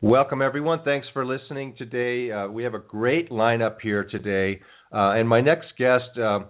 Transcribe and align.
Welcome, 0.00 0.42
everyone. 0.42 0.80
Thanks 0.84 1.06
for 1.12 1.24
listening 1.24 1.74
today. 1.78 2.32
Uh, 2.32 2.48
we 2.48 2.64
have 2.64 2.74
a 2.74 2.78
great 2.80 3.30
lineup 3.30 3.76
here 3.82 4.02
today. 4.02 4.60
Uh, 4.92 5.12
and 5.12 5.28
my 5.28 5.40
next 5.40 5.66
guest, 5.78 6.04
uh, 6.18 6.40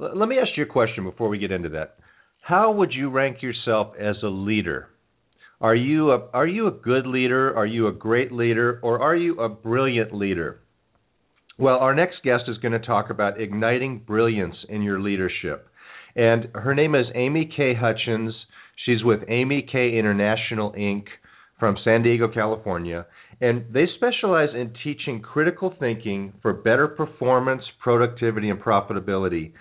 l- 0.00 0.16
let 0.16 0.28
me 0.28 0.38
ask 0.38 0.50
you 0.56 0.62
a 0.62 0.66
question 0.66 1.02
before 1.02 1.28
we 1.28 1.38
get 1.38 1.50
into 1.50 1.70
that. 1.70 1.96
How 2.40 2.70
would 2.70 2.92
you 2.92 3.10
rank 3.10 3.42
yourself 3.42 3.94
as 3.98 4.16
a 4.22 4.28
leader? 4.28 4.90
Are 5.60 5.74
you 5.74 6.12
a, 6.12 6.28
are 6.32 6.46
you 6.46 6.68
a 6.68 6.70
good 6.70 7.06
leader? 7.06 7.56
Are 7.56 7.66
you 7.66 7.88
a 7.88 7.92
great 7.92 8.32
leader? 8.32 8.78
Or 8.82 9.00
are 9.00 9.16
you 9.16 9.40
a 9.40 9.48
brilliant 9.48 10.14
leader? 10.14 10.60
Well, 11.58 11.78
our 11.78 11.94
next 11.94 12.22
guest 12.22 12.44
is 12.48 12.58
going 12.58 12.72
to 12.72 12.86
talk 12.86 13.10
about 13.10 13.40
igniting 13.40 14.02
brilliance 14.06 14.56
in 14.68 14.82
your 14.82 15.00
leadership. 15.00 15.68
And 16.14 16.48
her 16.54 16.74
name 16.74 16.94
is 16.94 17.06
Amy 17.14 17.50
K. 17.56 17.74
Hutchens. 17.74 18.32
She's 18.86 19.02
with 19.02 19.20
Amy 19.28 19.66
K. 19.70 19.98
International 19.98 20.72
Inc 20.72 21.04
from 21.60 21.76
San 21.84 22.02
Diego, 22.02 22.26
California, 22.32 23.06
and 23.40 23.64
they 23.72 23.84
specialize 23.96 24.48
in 24.54 24.72
teaching 24.82 25.20
critical 25.20 25.74
thinking 25.78 26.32
for 26.42 26.52
better 26.52 26.88
performance, 26.88 27.62
productivity, 27.82 28.50
and 28.50 28.58
profitability. 28.58 29.52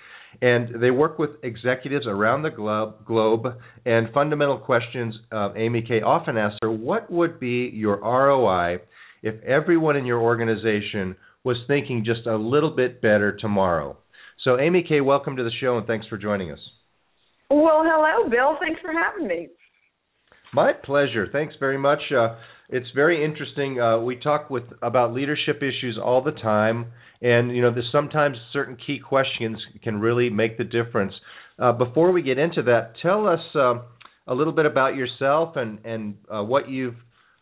And 0.41 0.81
they 0.81 0.91
work 0.91 1.19
with 1.19 1.31
executives 1.43 2.05
around 2.07 2.43
the 2.43 2.49
globe, 2.49 3.05
globe 3.05 3.45
and 3.85 4.07
fundamental 4.13 4.57
questions 4.57 5.13
uh, 5.31 5.49
Amy 5.55 5.81
K 5.81 6.01
often 6.01 6.37
asks 6.37 6.57
her 6.61 6.71
what 6.71 7.11
would 7.11 7.39
be 7.39 7.71
your 7.73 7.97
ROI 7.97 8.79
if 9.21 9.41
everyone 9.43 9.97
in 9.97 10.05
your 10.05 10.19
organization 10.19 11.15
was 11.43 11.57
thinking 11.67 12.05
just 12.05 12.25
a 12.27 12.35
little 12.35 12.69
bit 12.75 13.01
better 13.01 13.35
tomorrow? 13.37 13.97
So, 14.43 14.57
Amy 14.59 14.85
K, 14.87 15.01
welcome 15.01 15.35
to 15.35 15.43
the 15.43 15.51
show 15.59 15.77
and 15.77 15.85
thanks 15.87 16.07
for 16.07 16.17
joining 16.17 16.51
us. 16.51 16.59
Well, 17.49 17.83
hello, 17.83 18.29
Bill. 18.29 18.57
Thanks 18.61 18.79
for 18.81 18.91
having 18.93 19.27
me. 19.27 19.47
My 20.53 20.73
pleasure. 20.73 21.27
Thanks 21.31 21.55
very 21.59 21.77
much. 21.77 21.99
Uh, 22.11 22.35
it's 22.69 22.87
very 22.95 23.23
interesting. 23.23 23.79
Uh, 23.79 23.99
we 23.99 24.15
talk 24.15 24.49
with 24.49 24.63
about 24.81 25.13
leadership 25.13 25.57
issues 25.57 25.99
all 26.03 26.23
the 26.23 26.31
time, 26.31 26.91
and 27.21 27.55
you 27.55 27.61
know, 27.61 27.71
there's 27.73 27.89
sometimes 27.91 28.37
certain 28.53 28.77
key 28.85 28.99
questions 28.99 29.57
can 29.83 29.99
really 29.99 30.29
make 30.29 30.57
the 30.57 30.63
difference. 30.63 31.13
Uh, 31.57 31.71
before 31.71 32.11
we 32.11 32.21
get 32.21 32.37
into 32.37 32.63
that, 32.63 32.93
tell 33.01 33.27
us 33.27 33.39
uh, 33.55 33.75
a 34.27 34.33
little 34.33 34.53
bit 34.53 34.65
about 34.65 34.95
yourself 34.95 35.55
and 35.55 35.79
and 35.83 36.15
uh, 36.33 36.41
what 36.41 36.69
you've 36.69 36.95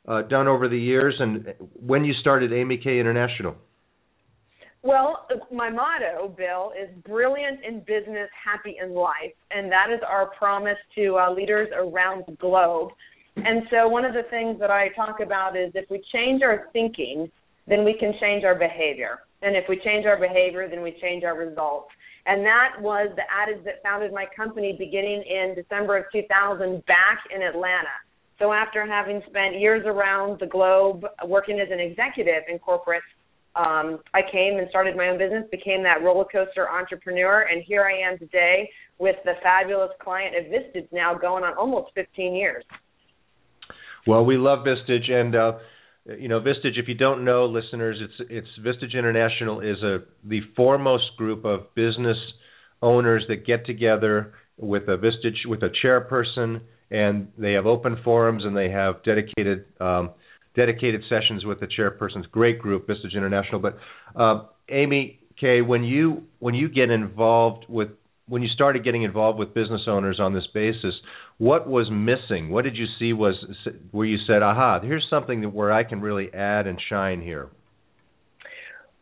uh, 0.07 0.21
done 0.23 0.47
over 0.47 0.69
the 0.69 0.79
years, 0.79 1.15
and 1.19 1.53
when 1.73 2.05
you 2.05 2.13
started 2.21 2.53
Amy 2.53 2.77
K 2.77 2.99
International. 2.99 3.55
Well, 4.87 5.27
my 5.51 5.69
motto, 5.69 6.29
Bill, 6.29 6.71
is 6.71 6.87
brilliant 7.03 7.59
in 7.67 7.79
business, 7.79 8.29
happy 8.41 8.77
in 8.81 8.93
life. 8.93 9.35
And 9.51 9.69
that 9.69 9.87
is 9.93 9.99
our 10.07 10.27
promise 10.27 10.77
to 10.95 11.17
uh, 11.17 11.33
leaders 11.33 11.67
around 11.75 12.23
the 12.25 12.35
globe. 12.35 12.91
And 13.35 13.63
so, 13.69 13.89
one 13.89 14.05
of 14.05 14.13
the 14.13 14.23
things 14.29 14.57
that 14.61 14.71
I 14.71 14.87
talk 14.95 15.19
about 15.19 15.57
is 15.57 15.73
if 15.75 15.89
we 15.89 16.01
change 16.13 16.41
our 16.41 16.69
thinking, 16.71 17.29
then 17.67 17.83
we 17.83 17.97
can 17.99 18.13
change 18.21 18.45
our 18.45 18.55
behavior. 18.55 19.19
And 19.41 19.57
if 19.57 19.65
we 19.67 19.77
change 19.83 20.05
our 20.05 20.17
behavior, 20.17 20.69
then 20.69 20.81
we 20.81 20.95
change 21.01 21.25
our 21.25 21.37
results. 21.37 21.89
And 22.25 22.45
that 22.45 22.79
was 22.79 23.09
the 23.17 23.23
adage 23.27 23.65
that 23.65 23.83
founded 23.83 24.13
my 24.13 24.23
company 24.37 24.73
beginning 24.79 25.21
in 25.27 25.53
December 25.53 25.97
of 25.97 26.05
2000 26.13 26.85
back 26.85 27.19
in 27.35 27.41
Atlanta. 27.41 27.99
So, 28.39 28.53
after 28.53 28.87
having 28.87 29.21
spent 29.27 29.59
years 29.59 29.83
around 29.85 30.39
the 30.39 30.47
globe 30.47 31.03
working 31.25 31.59
as 31.59 31.67
an 31.69 31.81
executive 31.81 32.43
in 32.47 32.57
corporate 32.59 33.03
um, 33.57 33.99
I 34.13 34.21
came 34.31 34.59
and 34.59 34.69
started 34.69 34.95
my 34.95 35.09
own 35.09 35.17
business, 35.17 35.43
became 35.49 35.81
that 35.83 36.03
roller 36.03 36.25
coaster 36.31 36.69
entrepreneur, 36.69 37.47
and 37.51 37.63
here 37.65 37.83
I 37.83 38.07
am 38.07 38.19
today 38.19 38.69
with 38.99 39.15
the 39.25 39.33
fabulous 39.41 39.89
client 39.99 40.35
of 40.35 40.45
Vistage 40.45 40.87
now 40.91 41.15
going 41.15 41.43
on 41.43 41.57
almost 41.57 41.91
15 41.95 42.35
years. 42.35 42.63
Well, 44.05 44.25
we 44.25 44.37
love 44.37 44.59
Vistage, 44.59 45.09
and 45.09 45.35
uh, 45.35 45.51
you 46.17 46.27
know 46.27 46.39
Vistage. 46.39 46.77
If 46.77 46.87
you 46.87 46.93
don't 46.93 47.25
know, 47.25 47.45
listeners, 47.45 47.99
it's 47.99 48.29
it's 48.29 48.47
Vistage 48.65 48.97
International 48.97 49.59
is 49.59 49.81
a 49.83 49.99
the 50.23 50.41
foremost 50.55 51.17
group 51.17 51.43
of 51.43 51.73
business 51.75 52.17
owners 52.81 53.23
that 53.27 53.45
get 53.47 53.65
together 53.65 54.33
with 54.57 54.83
a 54.83 54.97
Vistage 54.97 55.47
with 55.47 55.63
a 55.63 55.69
chairperson, 55.83 56.61
and 56.91 57.29
they 57.37 57.53
have 57.53 57.65
open 57.65 57.97
forums 58.03 58.43
and 58.45 58.55
they 58.55 58.69
have 58.69 59.03
dedicated. 59.03 59.65
Um, 59.81 60.11
dedicated 60.57 61.01
sessions 61.07 61.45
with 61.45 61.61
the 61.61 61.67
chairpersons. 61.67 62.29
Great 62.31 62.59
group, 62.59 62.87
Vistage 62.87 63.15
International. 63.15 63.61
But 63.61 63.77
uh, 64.19 64.45
Amy 64.69 65.19
Kay, 65.39 65.61
when 65.61 65.83
you 65.83 66.23
when 66.39 66.55
you 66.55 66.67
get 66.67 66.89
involved 66.89 67.65
with 67.69 67.89
when 68.27 68.41
you 68.41 68.49
started 68.49 68.83
getting 68.83 69.03
involved 69.03 69.39
with 69.39 69.53
business 69.53 69.81
owners 69.87 70.19
on 70.19 70.33
this 70.33 70.47
basis, 70.53 70.93
what 71.37 71.69
was 71.69 71.87
missing? 71.89 72.49
What 72.49 72.63
did 72.65 72.75
you 72.75 72.87
see 72.99 73.13
was 73.13 73.35
where 73.91 74.07
you 74.07 74.17
said, 74.27 74.41
"Aha, 74.41 74.81
here's 74.81 75.05
something 75.09 75.41
that 75.41 75.49
where 75.49 75.71
I 75.71 75.83
can 75.83 76.01
really 76.01 76.33
add 76.33 76.67
and 76.67 76.81
shine 76.89 77.21
here." 77.21 77.49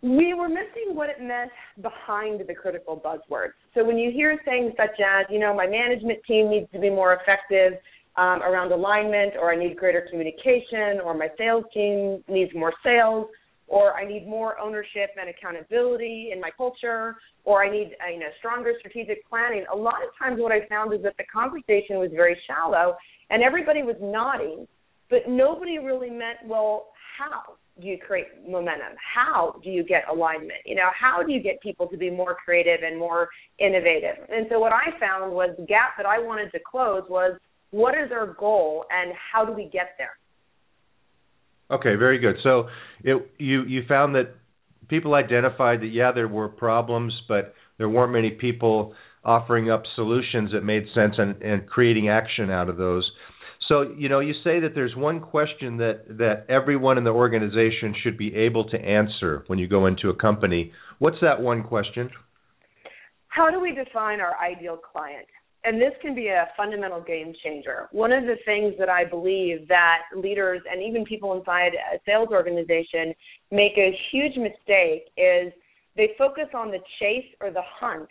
We 0.02 0.36
were 0.36 0.50
missing 0.50 0.94
what 0.94 1.10
it 1.10 1.20
meant 1.20 1.50
behind 1.82 2.42
the 2.46 2.54
critical 2.54 3.02
buzzwords. 3.04 3.54
So 3.74 3.84
when 3.84 3.98
you 3.98 4.12
hear 4.12 4.40
things 4.46 4.72
such 4.78 5.00
as, 5.00 5.26
you 5.32 5.40
know, 5.40 5.52
my 5.52 5.66
management 5.66 6.20
team 6.28 6.52
needs 6.52 6.68
to 6.74 6.80
be 6.80 6.92
more 6.92 7.14
effective, 7.14 7.80
um, 8.18 8.42
around 8.42 8.72
alignment, 8.72 9.34
or 9.40 9.52
I 9.52 9.58
need 9.58 9.76
greater 9.76 10.08
communication, 10.09 11.02
or 11.03 11.14
my 11.14 11.28
sales 11.38 11.66
team 11.74 12.24
needs 12.28 12.52
more 12.56 12.74
sales, 12.84 13.28
or 13.68 13.94
I 13.94 14.08
need 14.08 14.28
more 14.28 14.59
ownership 14.59 15.09
and 15.20 15.30
accountability 15.30 16.30
in 16.31 16.40
my 16.40 16.50
culture, 16.56 17.16
or 17.44 17.64
I 17.64 17.70
need 17.70 17.92
you 18.12 18.20
know 18.20 18.28
stronger 18.40 18.74
strategic 18.80 19.28
planning. 19.28 19.66
A 19.72 19.76
lot 19.76 19.96
of 19.96 20.09
times, 20.18 20.40
what 20.42 20.52
I 20.52 20.68
found 20.68 20.94
is 20.94 21.02
that 21.03 21.16
the 21.18 21.26
conversation 21.31 21.98
was 21.98 22.09
very 22.14 22.38
shallow, 22.48 22.96
and 23.30 23.44
everybody 23.44 23.84
was 23.84 23.96
nodding, 24.00 24.68
but 25.09 25.28
nobody 25.28 25.78
really 25.80 26.09
meant, 26.09 26.38
well, 26.46 26.88
how 27.18 27.56
do 27.82 27.88
you 27.88 27.97
create 27.97 28.28
momentum? 28.47 28.96
How 29.14 29.59
do 29.64 29.70
you 29.70 29.84
get 29.84 30.03
alignment? 30.09 30.59
You 30.66 30.76
know, 30.76 30.90
how 30.97 31.22
do 31.22 31.34
you 31.34 31.42
get 31.42 31.62
people 31.62 31.88
to 31.88 31.97
be 31.97 32.09
more 32.09 32.36
creative 32.36 32.84
and 32.86 32.97
more 32.97 33.28
innovative? 33.59 34.16
And 34.30 34.47
so 34.50 34.59
what 34.59 34.72
I 34.72 34.97
found 35.00 35.34
was 35.34 35.50
the 35.58 35.66
gap 35.66 35.97
that 35.97 36.06
I 36.06 36.20
wanted 36.20 36.52
to 36.52 36.59
close 36.59 37.03
was 37.09 37.38
what 37.75 37.94
is 37.94 38.09
our 38.13 38.34
goal 38.40 38.86
and 38.90 39.12
how 39.34 39.44
do 39.44 39.52
we 39.52 39.63
get 39.63 39.96
there? 39.97 40.16
Okay, 41.69 41.96
very 41.97 42.19
good. 42.19 42.38
So 42.41 42.69
it, 43.03 43.30
you 43.38 43.63
you 43.66 43.81
found 43.88 44.16
that 44.16 44.34
people 44.88 45.13
identified 45.13 45.81
that 45.81 45.88
yeah 45.88 46.14
there 46.14 46.30
were 46.30 46.47
problems, 46.47 47.14
but 47.28 47.53
there 47.78 47.90
weren't 47.90 48.14
many 48.14 48.30
people 48.30 48.94
offering 49.25 49.69
up 49.69 49.84
solutions 49.96 50.52
that 50.53 50.62
made 50.62 50.84
sense 50.94 51.16
and, 51.18 51.41
and 51.41 51.68
creating 51.68 52.08
action 52.08 52.50
out 52.50 52.69
of 52.69 52.78
those. 52.78 53.03
So 53.68 53.81
you 53.97 54.08
know 54.08 54.22
you 54.22 54.34
say 54.41 54.62
that 54.62 54.72
there's 54.74 54.96
one 54.96 55.19
question 55.19 55.75
that 55.78 56.06
that 56.18 56.46
everyone 56.47 56.97
in 56.97 57.03
the 57.03 57.09
organization 57.09 57.94
should 58.03 58.18
be 58.18 58.34
able 58.35 58.69
to 58.69 58.78
answer 58.78 59.44
when 59.47 59.59
you 59.59 59.68
go 59.68 59.88
into 59.88 60.08
a 60.09 60.16
company. 60.16 60.72
What's 61.00 61.18
that 61.22 61.41
one 61.41 61.64
question? 61.64 62.09
How 63.28 63.52
do 63.52 63.59
we 63.59 63.74
define 63.74 64.22
our 64.22 64.38
ideal 64.40 64.78
client? 64.78 65.28
And 65.66 65.81
this 65.81 65.94
can 66.02 66.14
be 66.14 66.28
a 66.28 66.48
fundamental 66.56 67.02
game 67.02 67.34
changer. 67.44 67.88
One 67.92 68.12
of 68.12 68.26
the 68.26 68.36
things 68.46 68.76
that 68.78 68.90
I 68.90 69.03
believe 69.03 69.67
that 69.67 70.02
leaders 70.16 70.62
and 70.72 70.82
even 70.82 71.03
people 71.06 71.34
inside 71.34 71.73
a 71.73 72.00
sales 72.06 72.29
organization 72.32 73.14
make 73.52 73.73
a 73.78 73.97
huge 74.12 74.38
mistake 74.38 75.09
is 75.17 75.52
they 75.97 76.12
focus 76.17 76.47
on 76.53 76.72
the 76.72 76.79
chase 77.00 77.26
or 77.41 77.52
the 77.52 77.64
hunt 77.79 78.09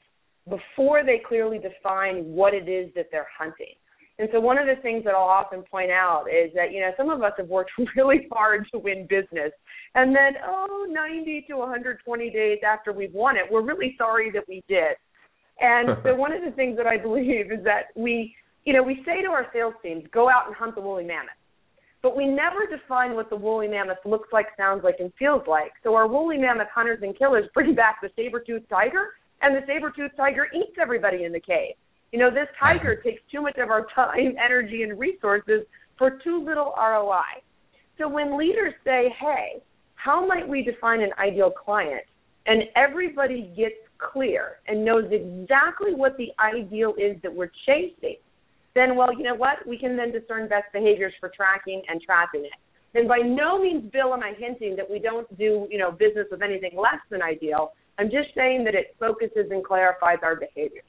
before 0.48 1.04
they 1.04 1.20
clearly 1.26 1.58
define 1.58 2.24
what 2.24 2.54
it 2.54 2.68
is 2.68 2.90
that 2.94 3.06
they're 3.10 3.28
hunting. 3.38 3.74
And 4.18 4.28
so 4.32 4.38
one 4.38 4.58
of 4.58 4.66
the 4.66 4.80
things 4.80 5.02
that 5.04 5.14
I'll 5.14 5.22
often 5.22 5.62
point 5.62 5.90
out 5.90 6.26
is 6.30 6.52
that, 6.54 6.72
you 6.72 6.80
know, 6.80 6.90
some 6.96 7.10
of 7.10 7.22
us 7.22 7.32
have 7.38 7.48
worked 7.48 7.72
really 7.96 8.28
hard 8.32 8.66
to 8.72 8.78
win 8.78 9.06
business. 9.08 9.52
And 9.94 10.14
then, 10.14 10.34
oh, 10.46 10.86
90 10.88 11.46
to 11.48 11.56
120 11.56 12.30
days 12.30 12.58
after 12.66 12.92
we've 12.92 13.12
won 13.12 13.36
it, 13.36 13.44
we're 13.50 13.62
really 13.62 13.94
sorry 13.98 14.30
that 14.32 14.44
we 14.48 14.62
did. 14.68 14.96
And 15.60 15.96
so 16.02 16.14
one 16.16 16.32
of 16.32 16.42
the 16.42 16.50
things 16.52 16.76
that 16.76 16.86
I 16.86 16.98
believe 16.98 17.52
is 17.52 17.64
that 17.64 17.94
we, 17.94 18.34
you 18.64 18.72
know, 18.72 18.82
we 18.82 19.02
say 19.04 19.22
to 19.22 19.28
our 19.28 19.46
sales 19.52 19.74
teams, 19.82 20.04
go 20.12 20.28
out 20.28 20.46
and 20.46 20.54
hunt 20.54 20.74
the 20.74 20.80
woolly 20.80 21.04
mammoth. 21.04 21.38
But 22.02 22.16
we 22.16 22.26
never 22.26 22.66
define 22.70 23.14
what 23.14 23.30
the 23.30 23.36
woolly 23.36 23.66
mammoth 23.66 24.04
looks 24.04 24.28
like, 24.30 24.46
sounds 24.58 24.84
like, 24.84 24.96
and 24.98 25.10
feels 25.18 25.42
like. 25.48 25.72
So 25.82 25.94
our 25.94 26.06
woolly 26.06 26.36
mammoth 26.36 26.68
hunters 26.74 26.98
and 27.02 27.16
killers 27.16 27.48
bring 27.54 27.74
back 27.74 28.00
the 28.02 28.10
saber-toothed 28.14 28.68
tiger, 28.68 29.14
and 29.40 29.56
the 29.56 29.66
saber-toothed 29.66 30.16
tiger 30.16 30.46
eats 30.54 30.76
everybody 30.80 31.24
in 31.24 31.32
the 31.32 31.40
cave. 31.40 31.74
You 32.12 32.18
know, 32.18 32.30
this 32.30 32.48
tiger 32.60 32.94
mm-hmm. 32.94 33.08
takes 33.08 33.22
too 33.32 33.40
much 33.40 33.56
of 33.56 33.70
our 33.70 33.86
time, 33.94 34.36
energy, 34.42 34.82
and 34.82 34.98
resources 34.98 35.62
for 35.96 36.18
too 36.22 36.44
little 36.44 36.74
ROI. 36.76 37.42
So 37.98 38.08
when 38.08 38.38
leaders 38.38 38.74
say, 38.84 39.08
hey, 39.18 39.62
how 39.94 40.26
might 40.26 40.46
we 40.46 40.62
define 40.62 41.00
an 41.00 41.10
ideal 41.18 41.50
client? 41.50 42.02
And 42.46 42.64
everybody 42.76 43.52
gets 43.56 43.76
clear 43.98 44.58
and 44.66 44.84
knows 44.84 45.04
exactly 45.10 45.94
what 45.94 46.16
the 46.16 46.28
ideal 46.38 46.94
is 46.98 47.20
that 47.22 47.34
we're 47.34 47.50
chasing, 47.66 48.16
then, 48.74 48.96
well, 48.96 49.16
you 49.16 49.22
know 49.22 49.34
what? 49.34 49.66
We 49.66 49.78
can 49.78 49.96
then 49.96 50.12
discern 50.12 50.48
best 50.48 50.66
behaviors 50.72 51.12
for 51.20 51.30
tracking 51.34 51.82
and 51.88 52.00
trapping 52.02 52.44
it. 52.44 52.52
And 52.94 53.08
by 53.08 53.18
no 53.18 53.60
means, 53.60 53.90
Bill, 53.92 54.14
am 54.14 54.22
I 54.22 54.34
hinting 54.38 54.76
that 54.76 54.88
we 54.88 54.98
don't 54.98 55.26
do, 55.38 55.66
you 55.70 55.78
know, 55.78 55.90
business 55.90 56.26
with 56.30 56.42
anything 56.42 56.72
less 56.76 57.00
than 57.10 57.22
ideal. 57.22 57.72
I'm 57.98 58.06
just 58.06 58.34
saying 58.34 58.64
that 58.64 58.74
it 58.74 58.96
focuses 58.98 59.50
and 59.50 59.64
clarifies 59.64 60.18
our 60.22 60.36
behaviors. 60.36 60.84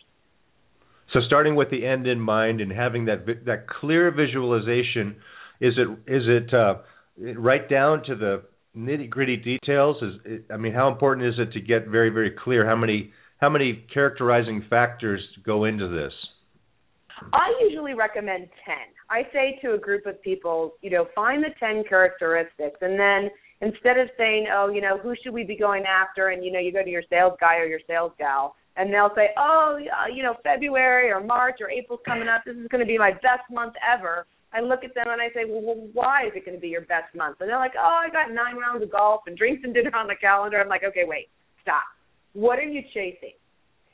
So 1.14 1.20
starting 1.28 1.56
with 1.56 1.70
the 1.70 1.86
end 1.86 2.08
in 2.08 2.20
mind 2.20 2.62
and 2.62 2.72
having 2.72 3.06
that 3.06 3.26
that 3.46 3.68
clear 3.68 4.12
visualization, 4.12 5.16
is 5.62 5.74
it 5.78 5.88
is 6.12 6.24
it 6.28 6.54
uh, 6.54 6.76
right 7.40 7.70
down 7.70 8.04
to 8.06 8.16
the 8.16 8.44
nitty 8.78 9.10
gritty 9.10 9.38
details? 9.38 9.98
Is 10.02 10.42
I 10.52 10.58
mean, 10.58 10.74
how 10.74 10.90
important 10.90 11.28
is 11.28 11.36
it 11.38 11.54
to 11.54 11.62
get 11.62 11.88
very 11.88 12.10
very 12.10 12.32
clear 12.32 12.66
how 12.66 12.76
many 12.76 13.12
how 13.38 13.50
many 13.50 13.86
characterizing 13.94 14.66
factors 14.70 15.22
go 15.46 15.66
into 15.66 15.88
this? 15.88 16.14
I 17.34 17.54
usually 17.62 17.94
recommend 17.94 18.50
10. 18.66 18.76
I 19.10 19.24
say 19.32 19.60
to 19.62 19.74
a 19.74 19.78
group 19.78 20.06
of 20.06 20.22
people, 20.22 20.74
you 20.82 20.90
know, 20.90 21.08
find 21.16 21.44
the 21.44 21.50
10 21.60 21.84
characteristics 21.88 22.78
and 22.82 23.00
then 23.00 23.30
instead 23.62 23.98
of 23.98 24.10
saying, 24.18 24.48
oh, 24.54 24.70
you 24.70 24.82
know, 24.82 24.98
who 24.98 25.16
should 25.24 25.34
we 25.34 25.44
be 25.44 25.58
going 25.58 25.84
after? 25.86 26.30
And, 26.30 26.44
you 26.44 26.52
know, 26.52 26.60
you 26.60 26.74
go 26.74 26.84
to 26.84 26.90
your 26.90 27.04
sales 27.10 27.34
guy 27.40 27.58
or 27.58 27.66
your 27.66 27.80
sales 27.88 28.12
gal 28.18 28.56
and 28.78 28.94
they'll 28.94 29.12
say, 29.16 29.30
oh, 29.38 29.78
uh, 29.80 30.14
you 30.14 30.24
know, 30.24 30.36
February 30.44 31.10
or 31.12 31.22
March 31.22 31.56
or 31.62 31.70
April's 31.70 32.02
coming 32.06 32.28
up. 32.28 32.44
This 32.46 32.58
is 32.58 32.68
going 32.68 32.82
to 32.82 32.88
be 32.88 32.98
my 32.98 33.12
best 33.12 33.50
month 33.50 33.74
ever. 33.82 34.26
I 34.56 34.62
look 34.62 34.86
at 34.86 34.96
them 34.96 35.08
and 35.10 35.22
I 35.22 35.28
say, 35.34 35.44
well, 35.48 35.76
why 35.92 36.28
is 36.28 36.32
it 36.34 36.46
going 36.46 36.56
to 36.56 36.62
be 36.62 36.70
your 36.70 36.82
best 36.82 37.14
month? 37.14 37.38
And 37.42 37.50
they're 37.50 37.60
like, 37.60 37.74
oh, 37.78 38.02
I 38.06 38.10
got 38.10 38.34
nine 38.34 38.56
rounds 38.56 38.82
of 38.84 38.92
golf 38.92 39.22
and 39.28 39.38
drinks 39.38 39.62
and 39.66 39.74
dinner 39.74 39.92
on 39.94 40.08
the 40.08 40.16
calendar. 40.16 40.62
I'm 40.62 40.70
like, 40.70 40.84
okay, 40.84 41.04
wait, 41.06 41.28
stop. 41.62 41.84
What 42.34 42.58
are 42.58 42.64
you 42.64 42.82
chasing? 42.94 43.36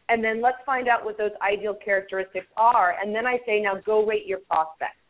And 0.09 0.23
then 0.23 0.41
let's 0.41 0.57
find 0.65 0.87
out 0.87 1.03
what 1.03 1.17
those 1.17 1.31
ideal 1.41 1.75
characteristics 1.83 2.45
are. 2.57 2.95
And 3.01 3.15
then 3.15 3.25
I 3.25 3.37
say, 3.45 3.59
now 3.59 3.79
go 3.83 4.05
rate 4.05 4.27
your 4.27 4.39
prospects. 4.39 5.01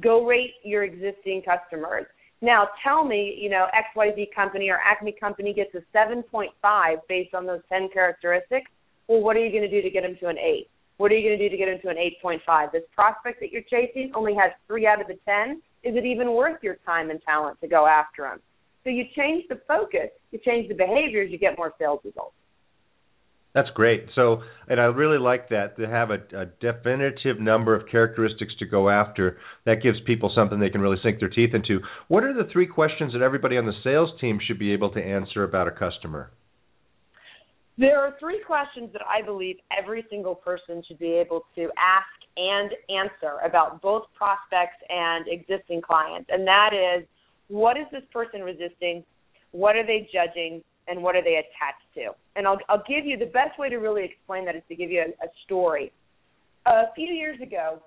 Go 0.00 0.24
rate 0.24 0.54
your 0.62 0.84
existing 0.84 1.42
customers. 1.42 2.06
Now 2.40 2.68
tell 2.84 3.04
me, 3.04 3.36
you 3.40 3.50
know, 3.50 3.66
XYZ 3.96 4.34
company 4.34 4.68
or 4.68 4.78
Acme 4.84 5.14
company 5.18 5.52
gets 5.52 5.74
a 5.74 5.96
7.5 5.96 6.96
based 7.08 7.34
on 7.34 7.46
those 7.46 7.60
10 7.72 7.88
characteristics. 7.92 8.70
Well, 9.08 9.20
what 9.20 9.36
are 9.36 9.44
you 9.44 9.50
going 9.50 9.68
to 9.68 9.70
do 9.70 9.82
to 9.82 9.90
get 9.90 10.02
them 10.02 10.16
to 10.20 10.28
an 10.28 10.38
8? 10.38 10.68
What 11.02 11.10
are 11.10 11.16
you 11.16 11.28
going 11.28 11.36
to 11.36 11.48
do 11.48 11.50
to 11.50 11.56
get 11.56 11.66
them 11.66 11.80
to 11.82 11.88
an 11.88 11.96
8.5? 12.24 12.70
This 12.70 12.84
prospect 12.94 13.40
that 13.40 13.50
you're 13.50 13.62
chasing 13.62 14.12
only 14.14 14.36
has 14.36 14.52
3 14.68 14.86
out 14.86 15.00
of 15.00 15.08
the 15.08 15.18
10. 15.26 15.60
Is 15.82 15.96
it 15.96 16.06
even 16.06 16.30
worth 16.30 16.62
your 16.62 16.76
time 16.86 17.10
and 17.10 17.20
talent 17.22 17.60
to 17.60 17.66
go 17.66 17.88
after 17.88 18.22
them? 18.22 18.38
So 18.84 18.90
you 18.90 19.02
change 19.16 19.42
the 19.48 19.60
focus, 19.66 20.10
you 20.30 20.38
change 20.46 20.68
the 20.68 20.76
behaviors, 20.76 21.32
you 21.32 21.38
get 21.38 21.58
more 21.58 21.72
sales 21.76 21.98
results. 22.04 22.36
That's 23.52 23.68
great. 23.74 24.06
So, 24.14 24.42
and 24.68 24.80
I 24.80 24.84
really 24.84 25.18
like 25.18 25.48
that 25.48 25.76
to 25.76 25.88
have 25.88 26.10
a, 26.10 26.18
a, 26.40 26.46
definitive 26.60 27.40
number 27.40 27.74
of 27.74 27.88
characteristics 27.90 28.52
to 28.60 28.64
go 28.64 28.88
after. 28.88 29.38
That 29.66 29.82
gives 29.82 29.98
people 30.06 30.30
something 30.32 30.60
they 30.60 30.70
can 30.70 30.80
really 30.80 30.98
sink 31.02 31.18
their 31.18 31.28
teeth 31.28 31.52
into. 31.52 31.80
What 32.06 32.22
are 32.22 32.32
the 32.32 32.48
three 32.52 32.68
questions 32.68 33.12
that 33.12 33.22
everybody 33.22 33.58
on 33.58 33.66
the 33.66 33.82
sales 33.82 34.10
team 34.20 34.38
should 34.46 34.60
be 34.60 34.72
able 34.72 34.92
to 34.92 35.00
answer 35.00 35.42
about 35.42 35.66
a 35.66 35.72
customer? 35.72 36.30
There 37.78 38.00
are 38.00 38.14
three 38.20 38.40
questions 38.46 38.90
that 38.92 39.02
I 39.08 39.22
believe 39.22 39.56
every 39.76 40.04
single 40.10 40.34
person 40.34 40.82
should 40.86 40.98
be 40.98 41.12
able 41.12 41.44
to 41.54 41.70
ask 41.78 42.06
and 42.36 42.70
answer 42.88 43.38
about 43.44 43.80
both 43.82 44.04
prospects 44.14 44.76
and 44.88 45.26
existing 45.28 45.80
clients. 45.80 46.28
And 46.32 46.46
that 46.46 46.70
is 46.72 47.06
what 47.48 47.76
is 47.76 47.86
this 47.92 48.02
person 48.12 48.42
resisting? 48.42 49.04
What 49.52 49.76
are 49.76 49.86
they 49.86 50.08
judging? 50.12 50.62
and 50.88 51.02
what 51.02 51.16
are 51.16 51.22
they 51.22 51.36
attached 51.36 51.86
to? 51.94 52.10
And 52.36 52.46
I'll, 52.46 52.58
I'll 52.68 52.82
give 52.88 53.06
you 53.06 53.16
the 53.16 53.26
best 53.26 53.58
way 53.58 53.68
to 53.68 53.76
really 53.76 54.04
explain 54.04 54.44
that 54.46 54.56
is 54.56 54.62
to 54.68 54.74
give 54.74 54.90
you 54.90 55.00
a, 55.00 55.24
a 55.24 55.28
story. 55.44 55.92
A 56.66 56.92
few 56.94 57.06
years 57.06 57.40
ago, 57.40 57.80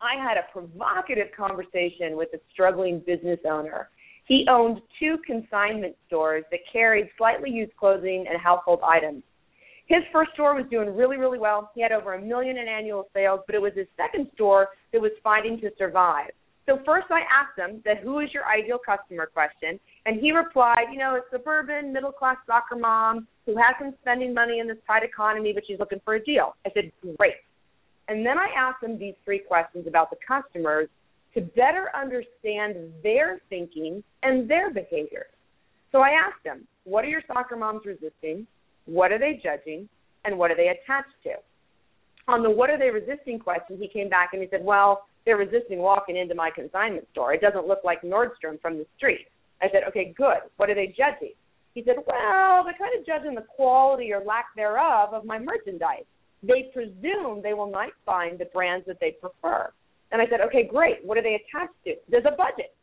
I 0.00 0.22
had 0.22 0.36
a 0.36 0.52
provocative 0.52 1.28
conversation 1.36 2.16
with 2.16 2.28
a 2.34 2.38
struggling 2.52 3.00
business 3.00 3.40
owner. 3.48 3.88
He 4.28 4.46
owned 4.48 4.82
two 5.00 5.16
consignment 5.26 5.96
stores 6.06 6.44
that 6.50 6.60
carried 6.70 7.08
slightly 7.16 7.50
used 7.50 7.74
clothing 7.76 8.26
and 8.28 8.38
household 8.40 8.80
items. 8.86 9.22
His 9.86 10.02
first 10.12 10.32
store 10.34 10.54
was 10.54 10.66
doing 10.70 10.94
really, 10.94 11.16
really 11.16 11.38
well. 11.38 11.70
He 11.74 11.80
had 11.80 11.92
over 11.92 12.12
a 12.12 12.20
million 12.20 12.58
in 12.58 12.68
annual 12.68 13.08
sales, 13.14 13.40
but 13.46 13.54
it 13.54 13.62
was 13.62 13.72
his 13.74 13.86
second 13.96 14.28
store 14.34 14.68
that 14.92 15.00
was 15.00 15.12
fighting 15.24 15.58
to 15.62 15.70
survive. 15.78 16.30
So 16.66 16.78
first 16.84 17.06
I 17.10 17.20
asked 17.32 17.58
him 17.58 17.80
the 17.86 17.94
who 18.02 18.18
is 18.20 18.28
your 18.34 18.44
ideal 18.44 18.76
customer 18.76 19.24
question, 19.24 19.80
and 20.04 20.20
he 20.20 20.32
replied, 20.32 20.92
you 20.92 20.98
know, 20.98 21.16
a 21.16 21.20
suburban 21.32 21.90
middle 21.94 22.12
class 22.12 22.36
soccer 22.46 22.76
mom 22.76 23.26
who 23.46 23.56
hasn't 23.56 23.96
spending 24.02 24.34
money 24.34 24.58
in 24.58 24.68
this 24.68 24.76
tight 24.86 25.02
economy, 25.02 25.52
but 25.54 25.62
she's 25.66 25.78
looking 25.78 26.02
for 26.04 26.16
a 26.16 26.22
deal. 26.22 26.54
I 26.66 26.70
said, 26.74 26.92
great. 27.16 27.40
And 28.08 28.26
then 28.26 28.36
I 28.36 28.48
asked 28.54 28.82
him 28.82 28.98
these 28.98 29.14
three 29.24 29.38
questions 29.38 29.86
about 29.86 30.10
the 30.10 30.16
customers 30.28 30.90
to 31.34 31.40
better 31.40 31.90
understand 31.94 32.92
their 33.02 33.40
thinking 33.48 34.02
and 34.22 34.48
their 34.48 34.72
behaviors. 34.72 35.30
So 35.92 36.00
I 36.00 36.10
asked 36.10 36.42
them, 36.44 36.66
what 36.84 37.04
are 37.04 37.08
your 37.08 37.22
soccer 37.26 37.56
moms 37.56 37.82
resisting? 37.84 38.46
What 38.86 39.12
are 39.12 39.18
they 39.18 39.40
judging? 39.42 39.88
And 40.24 40.38
what 40.38 40.50
are 40.50 40.56
they 40.56 40.68
attached 40.68 41.14
to? 41.24 41.34
On 42.26 42.42
the 42.42 42.50
what 42.50 42.68
are 42.70 42.78
they 42.78 42.90
resisting 42.90 43.38
question, 43.38 43.78
he 43.80 43.88
came 43.88 44.08
back 44.08 44.30
and 44.32 44.42
he 44.42 44.48
said, 44.50 44.62
well, 44.62 45.06
they're 45.24 45.36
resisting 45.36 45.78
walking 45.78 46.16
into 46.16 46.34
my 46.34 46.50
consignment 46.54 47.06
store. 47.12 47.32
It 47.32 47.40
doesn't 47.40 47.66
look 47.66 47.80
like 47.84 48.02
Nordstrom 48.02 48.60
from 48.60 48.78
the 48.78 48.86
street. 48.96 49.26
I 49.62 49.66
said, 49.72 49.82
okay, 49.88 50.14
good. 50.16 50.38
What 50.56 50.70
are 50.70 50.74
they 50.74 50.88
judging? 50.88 51.34
He 51.74 51.82
said, 51.84 51.96
well, 52.06 52.64
they're 52.64 52.74
kind 52.78 52.98
of 52.98 53.06
judging 53.06 53.34
the 53.34 53.42
quality 53.42 54.12
or 54.12 54.22
lack 54.24 54.46
thereof 54.56 55.14
of 55.14 55.24
my 55.24 55.38
merchandise. 55.38 56.04
They 56.42 56.70
presume 56.72 57.40
they 57.42 57.54
will 57.54 57.70
not 57.70 57.90
find 58.04 58.38
the 58.38 58.46
brands 58.46 58.86
that 58.86 59.00
they 59.00 59.12
prefer. 59.12 59.70
And 60.10 60.22
I 60.22 60.26
said, 60.30 60.40
okay, 60.40 60.66
great. 60.66 61.04
What 61.04 61.18
are 61.18 61.22
they 61.22 61.36
attached 61.36 61.74
to? 61.84 61.94
There's 62.08 62.24
a 62.24 62.36
budget. 62.36 62.74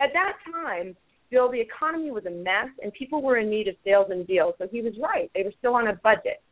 At 0.00 0.10
that 0.14 0.34
time, 0.50 0.96
Bill, 1.30 1.50
the 1.50 1.60
economy 1.60 2.10
was 2.10 2.26
a 2.26 2.30
mess 2.30 2.68
and 2.82 2.92
people 2.92 3.22
were 3.22 3.36
in 3.38 3.50
need 3.50 3.68
of 3.68 3.74
sales 3.84 4.06
and 4.10 4.26
deals. 4.26 4.54
So 4.58 4.66
he 4.70 4.82
was 4.82 4.94
right. 5.00 5.30
They 5.34 5.42
were 5.42 5.52
still 5.58 5.74
on 5.74 5.88
a 5.88 5.94
budget. 5.94 6.42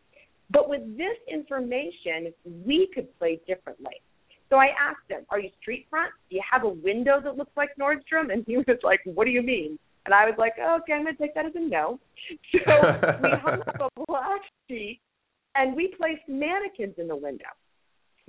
But 0.50 0.68
with 0.68 0.82
this 0.96 1.16
information, 1.30 2.32
we 2.44 2.88
could 2.94 3.16
play 3.18 3.40
differently. 3.46 4.00
So 4.50 4.56
I 4.56 4.68
asked 4.80 5.08
him, 5.08 5.26
Are 5.30 5.40
you 5.40 5.50
street 5.60 5.86
front? 5.90 6.10
Do 6.30 6.36
you 6.36 6.42
have 6.50 6.64
a 6.64 6.68
window 6.68 7.20
that 7.22 7.36
looks 7.36 7.52
like 7.56 7.70
Nordstrom? 7.80 8.32
And 8.32 8.44
he 8.46 8.56
was 8.66 8.78
like, 8.82 9.00
What 9.04 9.24
do 9.24 9.30
you 9.30 9.42
mean? 9.42 9.78
And 10.06 10.14
I 10.14 10.24
was 10.24 10.34
like, 10.38 10.54
oh, 10.62 10.78
Okay, 10.80 10.94
I'm 10.94 11.02
going 11.02 11.16
to 11.16 11.22
take 11.22 11.34
that 11.34 11.46
as 11.46 11.52
a 11.54 11.60
no. 11.60 12.00
So 12.52 12.58
we 13.22 13.30
hung 13.42 13.60
up 13.60 13.92
a 13.96 14.04
black 14.06 14.40
sheet 14.68 15.00
and 15.54 15.76
we 15.76 15.94
placed 15.98 16.22
mannequins 16.28 16.94
in 16.98 17.08
the 17.08 17.16
window. 17.16 17.52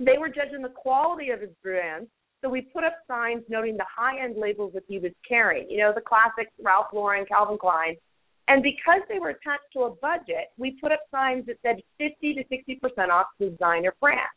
They 0.00 0.16
were 0.18 0.28
judging 0.28 0.62
the 0.62 0.72
quality 0.74 1.30
of 1.30 1.40
his 1.40 1.50
brands. 1.62 2.08
So 2.42 2.48
we 2.48 2.62
put 2.62 2.84
up 2.84 2.96
signs 3.06 3.42
noting 3.48 3.76
the 3.76 3.84
high 3.84 4.24
end 4.24 4.36
labels 4.38 4.72
that 4.72 4.84
he 4.88 4.98
was 4.98 5.12
carrying, 5.28 5.70
you 5.70 5.78
know, 5.78 5.92
the 5.94 6.00
classic 6.00 6.50
Ralph 6.62 6.86
Lauren, 6.92 7.26
Calvin 7.26 7.58
Klein. 7.58 7.96
And 8.48 8.62
because 8.62 9.02
they 9.08 9.18
were 9.18 9.28
attached 9.28 9.68
to 9.74 9.80
a 9.80 9.90
budget, 9.90 10.48
we 10.56 10.78
put 10.80 10.90
up 10.90 11.00
signs 11.10 11.44
that 11.46 11.58
said 11.62 11.76
50 11.98 12.34
to 12.34 12.44
60% 12.48 13.08
off 13.10 13.26
designer 13.38 13.94
brands. 14.00 14.34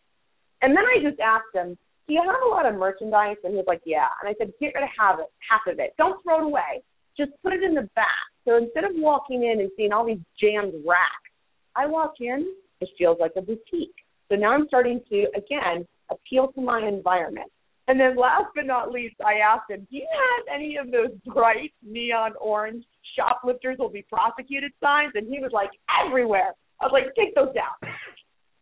And 0.61 0.75
then 0.75 0.83
I 0.83 1.01
just 1.01 1.19
asked 1.19 1.55
him, 1.55 1.77
Do 2.07 2.13
you 2.13 2.21
have 2.21 2.43
a 2.45 2.49
lot 2.49 2.65
of 2.65 2.75
merchandise? 2.75 3.37
And 3.43 3.53
he 3.53 3.57
was 3.57 3.65
like, 3.67 3.81
Yeah. 3.85 4.07
And 4.21 4.29
I 4.29 4.35
said, 4.37 4.51
Get 4.59 4.75
rid 4.75 4.83
of 4.83 4.89
half 4.99 5.19
of 5.67 5.79
it. 5.79 5.93
Don't 5.97 6.21
throw 6.23 6.39
it 6.39 6.43
away. 6.43 6.83
Just 7.17 7.31
put 7.41 7.53
it 7.53 7.63
in 7.63 7.73
the 7.73 7.89
back. 7.95 8.27
So 8.45 8.57
instead 8.57 8.83
of 8.83 8.91
walking 8.95 9.43
in 9.43 9.61
and 9.61 9.71
seeing 9.77 9.93
all 9.93 10.05
these 10.05 10.23
jammed 10.39 10.73
racks, 10.85 11.31
I 11.75 11.85
walk 11.85 12.15
in, 12.19 12.53
it 12.81 12.89
feels 12.97 13.17
like 13.19 13.31
a 13.37 13.41
boutique. 13.41 13.95
So 14.29 14.35
now 14.35 14.53
I'm 14.53 14.67
starting 14.67 15.01
to, 15.09 15.25
again, 15.35 15.85
appeal 16.09 16.51
to 16.53 16.61
my 16.61 16.87
environment. 16.87 17.51
And 17.87 17.99
then 17.99 18.15
last 18.15 18.45
but 18.55 18.65
not 18.65 18.91
least, 18.91 19.15
I 19.25 19.35
asked 19.35 19.69
him, 19.69 19.85
Do 19.89 19.97
you 19.97 20.07
have 20.07 20.55
any 20.55 20.77
of 20.77 20.91
those 20.91 21.11
bright 21.33 21.73
neon 21.83 22.31
orange 22.39 22.85
shoplifters 23.17 23.77
will 23.77 23.89
be 23.89 24.05
prosecuted 24.09 24.71
signs? 24.81 25.11
And 25.15 25.27
he 25.27 25.39
was 25.39 25.51
like, 25.53 25.69
Everywhere. 26.05 26.53
I 26.81 26.85
was 26.85 26.91
like, 26.93 27.13
Take 27.15 27.35
those 27.35 27.53
down. 27.53 27.93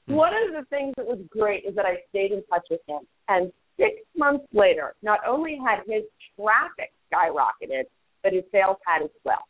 Hmm. 0.08 0.14
One 0.14 0.34
of 0.34 0.54
the 0.54 0.66
things 0.70 0.94
that 0.98 1.06
was 1.06 1.20
great 1.30 1.66
is 1.68 1.76
that 1.76 1.86
I 1.86 1.98
stayed 2.10 2.32
in 2.32 2.44
touch 2.52 2.66
with 2.72 2.82
him. 2.88 3.02
And 3.28 3.52
six 3.78 4.02
months 4.18 4.46
later, 4.54 4.96
not 5.04 5.20
only 5.28 5.58
had 5.64 5.84
his 5.86 6.04
traffic 6.36 6.92
skyrocketed, 7.14 7.84
but 8.24 8.34
his 8.34 8.44
sales 8.52 8.78
had 8.86 9.04
as 9.04 9.10
well. 9.24 9.44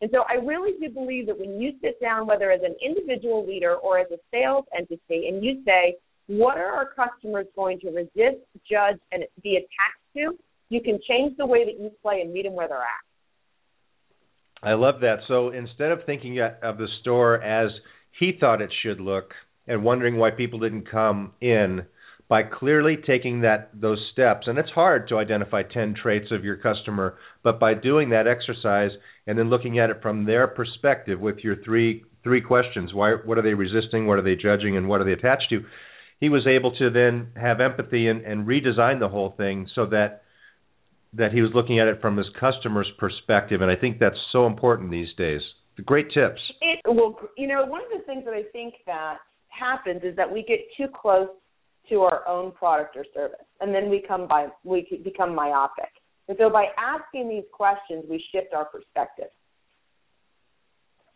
And 0.00 0.10
so 0.12 0.22
I 0.28 0.34
really 0.44 0.72
do 0.80 0.92
believe 0.92 1.26
that 1.26 1.38
when 1.38 1.60
you 1.60 1.72
sit 1.82 2.00
down, 2.00 2.26
whether 2.26 2.50
as 2.52 2.60
an 2.62 2.76
individual 2.84 3.46
leader 3.46 3.74
or 3.74 3.98
as 3.98 4.06
a 4.12 4.18
sales 4.30 4.64
entity, 4.76 5.28
and 5.28 5.44
you 5.44 5.62
say, 5.64 5.96
what 6.28 6.56
are 6.58 6.72
our 6.72 6.86
customers 6.94 7.46
going 7.56 7.80
to 7.80 7.88
resist, 7.88 8.44
judge, 8.70 8.98
and 9.10 9.24
be 9.42 9.56
attached 9.56 10.14
to, 10.14 10.38
you 10.68 10.80
can 10.80 11.00
change 11.08 11.36
the 11.36 11.46
way 11.46 11.64
that 11.64 11.82
you 11.82 11.90
play 12.02 12.20
and 12.20 12.32
meet 12.32 12.44
them 12.44 12.54
where 12.54 12.68
they're 12.68 12.76
at. 12.76 12.84
I 14.62 14.74
love 14.74 15.00
that. 15.00 15.20
So 15.26 15.50
instead 15.50 15.90
of 15.90 16.00
thinking 16.04 16.38
of 16.40 16.78
the 16.78 16.88
store 17.00 17.42
as 17.42 17.70
he 18.18 18.32
thought 18.38 18.60
it 18.60 18.70
should 18.82 19.00
look, 19.00 19.32
and 19.66 19.84
wondering 19.84 20.16
why 20.16 20.30
people 20.30 20.58
didn't 20.58 20.90
come 20.90 21.32
in, 21.40 21.82
by 22.28 22.42
clearly 22.42 22.96
taking 23.06 23.40
that 23.40 23.70
those 23.74 23.98
steps 24.12 24.46
and 24.46 24.58
it's 24.58 24.70
hard 24.70 25.08
to 25.08 25.16
identify 25.16 25.62
10 25.62 25.94
traits 26.00 26.30
of 26.30 26.44
your 26.44 26.56
customer 26.56 27.16
but 27.42 27.58
by 27.58 27.72
doing 27.72 28.10
that 28.10 28.26
exercise 28.26 28.90
and 29.28 29.38
then 29.38 29.50
looking 29.50 29.78
at 29.78 29.90
it 29.90 29.98
from 30.00 30.24
their 30.24 30.48
perspective 30.48 31.20
with 31.20 31.36
your 31.44 31.56
three 31.62 32.02
three 32.24 32.40
questions. 32.40 32.92
Why 32.94 33.12
what 33.24 33.36
are 33.36 33.42
they 33.42 33.54
resisting? 33.54 34.06
What 34.06 34.18
are 34.18 34.22
they 34.22 34.34
judging? 34.34 34.76
And 34.76 34.88
what 34.88 35.02
are 35.02 35.04
they 35.04 35.12
attached 35.12 35.50
to? 35.50 35.60
He 36.18 36.30
was 36.30 36.46
able 36.48 36.74
to 36.78 36.90
then 36.90 37.28
have 37.36 37.60
empathy 37.60 38.08
and, 38.08 38.22
and 38.22 38.46
redesign 38.46 38.98
the 38.98 39.08
whole 39.08 39.34
thing 39.36 39.68
so 39.74 39.86
that 39.86 40.22
that 41.12 41.32
he 41.32 41.42
was 41.42 41.50
looking 41.54 41.78
at 41.78 41.88
it 41.88 42.00
from 42.00 42.16
his 42.16 42.26
customer's 42.40 42.90
perspective. 42.98 43.60
And 43.60 43.70
i 43.70 43.76
think 43.76 43.98
that's 44.00 44.18
so 44.32 44.46
important 44.46 44.90
these 44.90 45.14
days. 45.16 45.42
Great 45.84 46.06
tips. 46.06 46.40
It, 46.62 46.80
well 46.86 47.20
you 47.36 47.46
know 47.46 47.66
one 47.66 47.82
of 47.82 48.00
the 48.00 48.04
things 48.06 48.24
that 48.24 48.34
i 48.34 48.42
think 48.50 48.74
that 48.86 49.18
happens 49.48 50.02
is 50.02 50.16
that 50.16 50.32
we 50.32 50.42
get 50.42 50.60
too 50.76 50.86
close 51.00 51.28
to 51.90 52.00
our 52.00 52.26
own 52.26 52.52
product 52.52 52.96
or 52.96 53.04
service, 53.14 53.46
and 53.60 53.74
then 53.74 53.88
we 53.90 54.02
come 54.06 54.26
by 54.26 54.46
we 54.64 55.00
become 55.04 55.34
myopic. 55.34 55.92
And 56.28 56.36
so 56.38 56.50
by 56.50 56.66
asking 56.76 57.28
these 57.28 57.44
questions, 57.52 58.04
we 58.08 58.22
shift 58.32 58.52
our 58.54 58.66
perspective. 58.66 59.28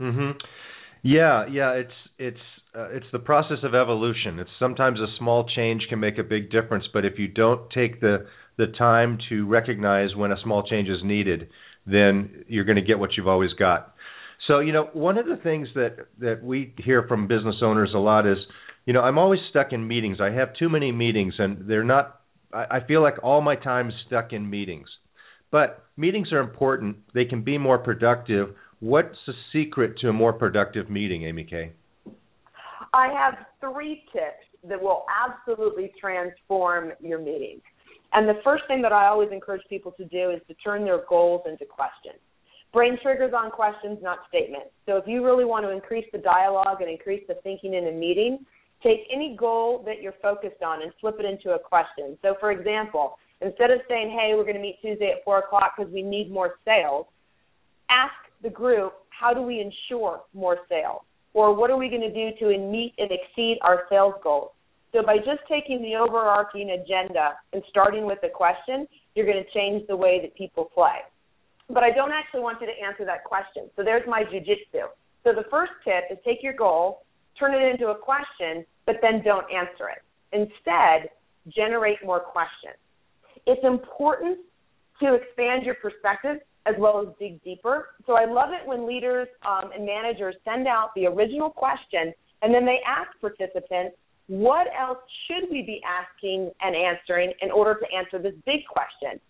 Mhm. 0.01 0.41
Yeah, 1.03 1.47
yeah, 1.47 1.73
it's 1.73 1.93
it's 2.19 2.41
uh, 2.75 2.89
it's 2.91 3.07
the 3.13 3.19
process 3.19 3.59
of 3.63 3.75
evolution. 3.75 4.39
It's 4.39 4.51
sometimes 4.59 5.01
a 5.01 5.07
small 5.19 5.45
change 5.45 5.87
can 5.89 6.01
make 6.01 6.19
a 6.19 6.23
big 6.23 6.51
difference, 6.51 6.87
but 6.93 7.05
if 7.05 7.19
you 7.19 7.29
don't 7.29 7.71
take 7.71 8.01
the 8.01 8.27
the 8.57 8.69
time 8.79 9.19
to 9.29 9.47
recognize 9.47 10.15
when 10.15 10.33
a 10.33 10.41
small 10.43 10.63
change 10.63 10.89
is 10.89 11.03
needed, 11.03 11.49
then 11.87 12.45
you're 12.49 12.65
going 12.65 12.77
to 12.77 12.83
get 12.83 12.99
what 12.99 13.17
you've 13.17 13.29
always 13.29 13.53
got. 13.55 13.95
So, 14.47 14.61
you 14.61 14.73
know, 14.73 14.91
one 14.93 15.19
of 15.19 15.27
the 15.27 15.37
things 15.37 15.69
that 15.75 16.07
that 16.19 16.43
we 16.43 16.75
hear 16.79 17.03
from 17.09 17.27
business 17.27 17.57
owners 17.63 17.93
a 17.95 17.99
lot 17.99 18.27
is 18.27 18.39
you 18.85 18.93
know, 18.93 19.01
I'm 19.01 19.19
always 19.19 19.41
stuck 19.51 19.73
in 19.73 19.87
meetings. 19.87 20.19
I 20.21 20.31
have 20.31 20.55
too 20.59 20.69
many 20.69 20.91
meetings, 20.91 21.35
and 21.39 21.69
they're 21.69 21.85
not. 21.85 22.21
I, 22.53 22.79
I 22.79 22.87
feel 22.87 23.03
like 23.03 23.15
all 23.23 23.41
my 23.41 23.57
time 23.57 23.89
is 23.89 23.95
stuck 24.07 24.33
in 24.33 24.49
meetings. 24.49 24.89
But 25.53 25.85
meetings 25.97 26.33
are 26.33 26.41
important. 26.41 26.97
They 27.15 27.25
can 27.25 27.43
be 27.43 27.59
more 27.59 27.79
productive. 27.79 28.57
What's 28.81 29.17
the 29.29 29.35
secret 29.53 29.97
to 30.01 30.09
a 30.09 30.13
more 30.13 30.33
productive 30.33 30.91
meeting, 30.91 31.23
Amy 31.25 31.45
Kay? 31.45 31.73
I 32.93 33.09
have 33.13 33.47
three 33.61 34.03
tips 34.13 34.45
that 34.69 34.83
will 34.83 35.05
absolutely 35.09 35.93
transform 36.01 36.91
your 37.01 37.21
meeting. 37.21 37.61
And 38.13 38.29
the 38.29 38.41
first 38.43 38.65
thing 38.67 38.83
that 38.83 38.93
I 38.93 39.07
always 39.07 39.31
encourage 39.31 39.63
people 39.69 39.93
to 39.93 40.05
do 40.07 40.31
is 40.31 40.41
to 40.49 40.55
turn 40.55 40.85
their 40.85 41.03
goals 41.09 41.43
into 41.47 41.65
questions. 41.65 42.21
Brain 42.73 42.99
triggers 43.03 43.33
on 43.37 43.51
questions, 43.51 43.99
not 44.03 44.19
statements. 44.29 44.71
So 44.87 44.97
if 44.97 45.05
you 45.07 45.25
really 45.25 45.45
want 45.45 45.65
to 45.67 45.71
increase 45.71 46.07
the 46.13 46.19
dialogue 46.19 46.81
and 46.81 46.91
increase 46.91 47.23
the 47.29 47.35
thinking 47.45 47.75
in 47.75 47.87
a 47.87 47.93
meeting, 47.93 48.45
Take 48.83 49.07
any 49.15 49.37
goal 49.39 49.85
that 49.87 50.03
you're 50.03 50.15
focused 50.21 50.63
on 50.65 50.83
and 50.83 50.93
flip 51.01 51.17
it 51.21 51.25
into 51.25 51.55
a 51.55 51.59
question. 51.59 52.19
So, 52.21 52.35
for 52.41 52.51
example, 52.51 53.17
instead 53.45 53.71
of 53.71 53.81
saying, 53.89 54.11
hey, 54.11 54.35
we're 54.37 54.45
going 54.45 54.57
to 54.57 54.63
meet 54.63 54.79
Tuesday 54.81 55.13
at 55.17 55.25
4 55.25 55.41
o'clock 55.41 55.75
because 55.77 55.93
we 55.93 56.03
need 56.03 56.31
more 56.31 56.55
sales, 56.65 57.07
ask 57.91 58.15
the 58.43 58.51
group, 58.51 58.95
how 59.11 59.33
do 59.33 59.43
we 59.43 59.61
ensure 59.61 60.23
more 60.35 60.59
sales? 60.69 61.03
Or 61.35 61.55
what 61.55 61.71
are 61.71 61.77
we 61.77 61.89
going 61.89 62.03
to 62.03 62.13
do 62.13 62.37
to 62.41 62.59
meet 62.59 62.95
and 62.99 63.11
exceed 63.11 63.59
our 63.63 63.85
sales 63.89 64.15
goals? 64.23 64.51
So, 64.93 65.03
by 65.03 65.17
just 65.17 65.41
taking 65.49 65.81
the 65.81 65.97
overarching 65.97 66.71
agenda 66.71 67.33
and 67.55 67.63
starting 67.71 68.05
with 68.05 68.19
the 68.21 68.29
question, 68.29 68.87
you're 69.15 69.25
going 69.25 69.43
to 69.43 69.51
change 69.59 69.87
the 69.89 69.97
way 69.97 70.21
that 70.21 70.37
people 70.37 70.67
play. 70.67 71.01
But 71.69 71.83
I 71.83 71.91
don't 71.91 72.13
actually 72.13 72.41
want 72.41 72.61
you 72.61 72.67
to 72.67 72.77
answer 72.85 73.07
that 73.07 73.25
question. 73.25 73.71
So, 73.75 73.83
there's 73.83 74.07
my 74.07 74.25
jujitsu. 74.25 74.93
So, 75.25 75.33
the 75.33 75.49
first 75.51 75.73
tip 75.83 76.05
is 76.11 76.19
take 76.27 76.43
your 76.43 76.53
goal, 76.53 77.05
turn 77.39 77.55
it 77.55 77.63
into 77.63 77.89
a 77.89 77.95
question, 77.95 78.67
but 78.85 78.97
then 79.01 79.23
don't 79.25 79.47
answer 79.51 79.89
it. 79.89 80.03
Instead, 80.33 81.09
generate 81.49 82.05
more 82.05 82.21
questions. 82.21 82.77
It's 83.47 83.65
important 83.65 84.39
to 85.03 85.15
expand 85.15 85.65
your 85.65 85.75
perspective 85.75 86.39
as 86.67 86.75
well 86.79 87.01
as 87.01 87.09
dig 87.19 87.43
deeper. 87.43 87.89
So 88.07 88.13
I 88.13 88.25
love 88.25 88.51
it 88.53 88.67
when 88.67 88.87
leaders 88.87 89.29
um, 89.47 89.71
and 89.75 89.85
managers 89.85 90.37
send 90.45 90.69
out 90.69 90.91
the 90.95 91.07
original 91.07 91.51
question 91.51 92.13
and 92.43 92.55
then 92.55 92.65
they 92.65 92.79
ask 92.87 93.11
participants, 93.21 93.97
what 94.29 94.69
else 94.79 94.99
should 95.27 95.51
we 95.51 95.63
be 95.63 95.81
asking 95.85 96.51
and 96.61 96.77
answering 96.77 97.33
in 97.43 97.51
order 97.51 97.75
to 97.81 97.87
answer 97.97 98.23
this 98.23 98.35
big 98.47 98.61
question? 98.69 99.21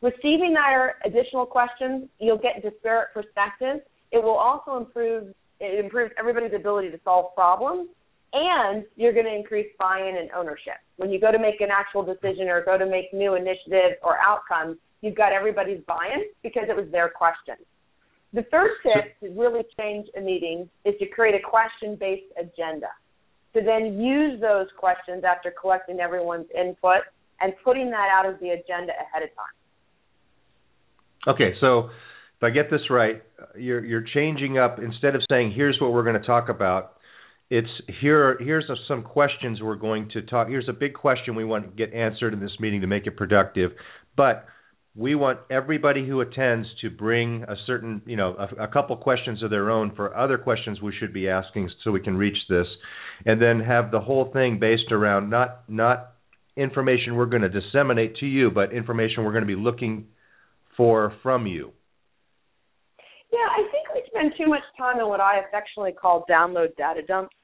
Receiving 0.00 0.56
our 0.56 0.94
additional 1.04 1.44
questions, 1.44 2.08
you'll 2.18 2.38
get 2.38 2.62
disparate 2.62 3.08
perspectives. 3.12 3.80
It 4.12 4.22
will 4.22 4.36
also 4.36 4.76
improve 4.76 5.34
it 5.60 5.84
improves 5.84 6.12
everybody's 6.16 6.54
ability 6.54 6.90
to 6.90 7.00
solve 7.02 7.34
problems 7.34 7.88
and 8.32 8.84
you're 8.96 9.12
going 9.12 9.26
to 9.26 9.34
increase 9.34 9.68
buy-in 9.78 10.16
and 10.16 10.30
ownership. 10.36 10.76
When 10.96 11.10
you 11.10 11.20
go 11.20 11.32
to 11.32 11.38
make 11.38 11.60
an 11.60 11.68
actual 11.72 12.02
decision 12.02 12.48
or 12.48 12.64
go 12.64 12.76
to 12.76 12.86
make 12.86 13.12
new 13.12 13.34
initiatives 13.34 13.96
or 14.02 14.18
outcomes, 14.18 14.76
you've 15.00 15.16
got 15.16 15.32
everybody's 15.32 15.80
buy-in 15.86 16.24
because 16.42 16.64
it 16.68 16.76
was 16.76 16.86
their 16.92 17.08
question. 17.08 17.54
The 18.34 18.42
third 18.50 18.70
tip 18.82 19.18
to 19.20 19.40
really 19.40 19.62
change 19.78 20.08
a 20.16 20.20
meeting 20.20 20.68
is 20.84 20.94
to 20.98 21.06
create 21.06 21.34
a 21.34 21.48
question-based 21.48 22.32
agenda. 22.38 22.88
To 23.54 23.62
then 23.62 23.98
use 23.98 24.38
those 24.40 24.66
questions 24.78 25.24
after 25.24 25.50
collecting 25.58 26.00
everyone's 26.00 26.48
input 26.54 27.08
and 27.40 27.54
putting 27.64 27.90
that 27.90 28.08
out 28.12 28.26
as 28.26 28.38
the 28.40 28.50
agenda 28.50 28.92
ahead 28.92 29.22
of 29.22 29.30
time. 29.30 29.56
Okay, 31.34 31.54
so 31.60 31.88
if 32.36 32.42
I 32.42 32.50
get 32.50 32.70
this 32.70 32.82
right, 32.90 33.22
you're 33.56 33.84
you're 33.84 34.04
changing 34.14 34.58
up 34.58 34.78
instead 34.78 35.14
of 35.14 35.22
saying 35.30 35.52
here's 35.56 35.78
what 35.80 35.92
we're 35.92 36.04
going 36.04 36.20
to 36.20 36.26
talk 36.26 36.50
about, 36.50 36.97
it's 37.50 37.68
here 38.00 38.36
here's 38.40 38.70
some 38.86 39.02
questions 39.02 39.60
we're 39.62 39.76
going 39.76 40.10
to 40.10 40.22
talk 40.22 40.48
here's 40.48 40.68
a 40.68 40.72
big 40.72 40.92
question 40.94 41.34
we 41.34 41.44
want 41.44 41.64
to 41.64 41.86
get 41.86 41.94
answered 41.94 42.34
in 42.34 42.40
this 42.40 42.52
meeting 42.60 42.82
to 42.82 42.86
make 42.86 43.06
it 43.06 43.16
productive. 43.16 43.70
But 44.16 44.46
we 44.94 45.14
want 45.14 45.38
everybody 45.50 46.06
who 46.06 46.20
attends 46.20 46.66
to 46.82 46.90
bring 46.90 47.44
a 47.44 47.54
certain 47.66 48.02
you 48.04 48.16
know 48.16 48.36
a, 48.38 48.64
a 48.64 48.68
couple 48.68 48.96
questions 48.96 49.42
of 49.42 49.50
their 49.50 49.70
own 49.70 49.94
for 49.94 50.14
other 50.14 50.36
questions 50.36 50.82
we 50.82 50.92
should 50.98 51.12
be 51.14 51.28
asking 51.28 51.70
so 51.82 51.90
we 51.90 52.00
can 52.00 52.16
reach 52.16 52.36
this. 52.50 52.66
And 53.24 53.40
then 53.40 53.60
have 53.60 53.90
the 53.90 54.00
whole 54.00 54.30
thing 54.32 54.58
based 54.60 54.92
around 54.92 55.30
not 55.30 55.62
not 55.68 56.12
information 56.56 57.14
we're 57.14 57.26
going 57.26 57.42
to 57.42 57.48
disseminate 57.48 58.16
to 58.16 58.26
you 58.26 58.50
but 58.50 58.72
information 58.72 59.24
we're 59.24 59.32
going 59.32 59.46
to 59.46 59.46
be 59.46 59.56
looking 59.60 60.06
for 60.76 61.14
from 61.22 61.46
you. 61.46 61.72
Yeah, 63.32 63.38
I 63.50 63.62
think 63.70 63.88
we 63.94 64.02
spend 64.06 64.32
too 64.38 64.48
much 64.48 64.62
time 64.76 64.98
on 64.98 65.08
what 65.08 65.20
I 65.20 65.40
affectionately 65.40 65.92
call 65.92 66.24
download 66.30 66.76
data 66.76 67.02
dumps 67.06 67.34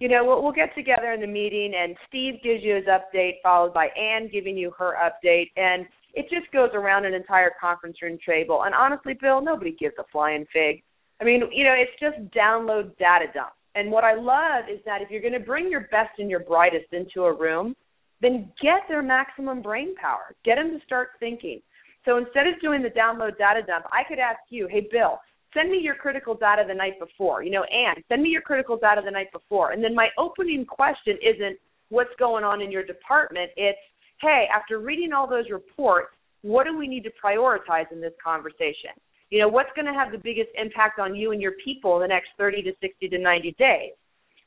you 0.00 0.08
know, 0.08 0.24
we'll, 0.24 0.42
we'll 0.42 0.52
get 0.52 0.74
together 0.74 1.12
in 1.12 1.20
the 1.20 1.26
meeting, 1.26 1.72
and 1.76 1.96
Steve 2.08 2.34
gives 2.42 2.62
you 2.62 2.74
his 2.74 2.84
update, 2.84 3.42
followed 3.42 3.74
by 3.74 3.88
Ann 3.98 4.28
giving 4.32 4.56
you 4.56 4.72
her 4.78 4.94
update, 5.02 5.50
and 5.56 5.86
it 6.14 6.26
just 6.30 6.50
goes 6.52 6.70
around 6.74 7.04
an 7.04 7.14
entire 7.14 7.52
conference 7.60 7.96
room 8.02 8.18
table. 8.26 8.62
And 8.64 8.74
honestly, 8.74 9.14
Bill, 9.20 9.42
nobody 9.42 9.72
gives 9.72 9.94
a 9.98 10.04
flying 10.12 10.46
fig. 10.52 10.82
I 11.20 11.24
mean, 11.24 11.42
you 11.52 11.64
know, 11.64 11.74
it's 11.76 11.98
just 12.00 12.30
download 12.34 12.96
data 12.98 13.26
dump. 13.34 13.52
And 13.74 13.90
what 13.90 14.04
I 14.04 14.14
love 14.14 14.64
is 14.72 14.80
that 14.84 15.02
if 15.02 15.10
you're 15.10 15.20
going 15.20 15.32
to 15.32 15.40
bring 15.40 15.68
your 15.70 15.88
best 15.90 16.18
and 16.18 16.30
your 16.30 16.40
brightest 16.40 16.92
into 16.92 17.24
a 17.24 17.32
room, 17.32 17.74
then 18.20 18.50
get 18.62 18.82
their 18.88 19.02
maximum 19.02 19.60
brain 19.60 19.94
power. 19.96 20.34
Get 20.44 20.56
them 20.56 20.78
to 20.78 20.84
start 20.86 21.10
thinking. 21.18 21.60
So 22.04 22.18
instead 22.18 22.46
of 22.46 22.60
doing 22.60 22.82
the 22.82 22.90
download 22.90 23.36
data 23.38 23.62
dump, 23.66 23.86
I 23.90 24.02
could 24.08 24.18
ask 24.18 24.38
you, 24.50 24.68
hey, 24.70 24.86
Bill, 24.92 25.18
send 25.54 25.70
me 25.70 25.78
your 25.78 25.94
critical 25.94 26.34
data 26.34 26.64
the 26.66 26.74
night 26.74 26.98
before. 26.98 27.42
You 27.42 27.50
know, 27.50 27.64
Ann, 27.64 28.02
send 28.08 28.22
me 28.22 28.28
your 28.28 28.42
critical 28.42 28.76
data 28.76 29.00
the 29.04 29.10
night 29.10 29.32
before. 29.32 29.72
And 29.72 29.82
then 29.82 29.94
my 29.94 30.08
opening 30.18 30.66
question 30.66 31.16
isn't 31.22 31.58
what's 31.88 32.14
going 32.18 32.44
on 32.44 32.60
in 32.60 32.70
your 32.70 32.84
department. 32.84 33.50
It's, 33.56 33.78
hey, 34.20 34.46
after 34.54 34.80
reading 34.80 35.12
all 35.12 35.28
those 35.28 35.50
reports, 35.50 36.08
what 36.42 36.64
do 36.64 36.76
we 36.76 36.86
need 36.86 37.04
to 37.04 37.10
prioritize 37.22 37.90
in 37.90 38.00
this 38.00 38.12
conversation? 38.22 38.90
You 39.30 39.40
know, 39.40 39.48
what's 39.48 39.70
going 39.74 39.86
to 39.86 39.94
have 39.94 40.12
the 40.12 40.18
biggest 40.18 40.50
impact 40.60 40.98
on 40.98 41.14
you 41.14 41.32
and 41.32 41.40
your 41.40 41.54
people 41.64 41.96
in 41.96 42.02
the 42.02 42.08
next 42.08 42.28
30 42.36 42.62
to 42.64 42.72
60 42.80 43.08
to 43.08 43.18
90 43.18 43.54
days? 43.58 43.92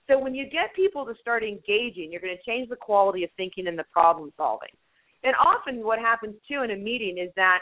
So 0.08 0.18
when 0.18 0.34
you 0.34 0.46
get 0.46 0.74
people 0.76 1.06
to 1.06 1.14
start 1.20 1.44
engaging, 1.44 2.12
you're 2.12 2.22
going 2.22 2.38
to 2.38 2.44
change 2.50 2.70
the 2.70 2.76
quality 2.76 3.24
of 3.24 3.30
thinking 3.36 3.68
and 3.68 3.78
the 3.78 3.84
problem 3.92 4.32
solving. 4.38 4.70
And 5.24 5.36
often 5.36 5.84
what 5.84 6.00
happens 6.00 6.36
too 6.48 6.62
in 6.64 6.72
a 6.72 6.78
meeting 6.78 7.18
is 7.18 7.30
that, 7.36 7.60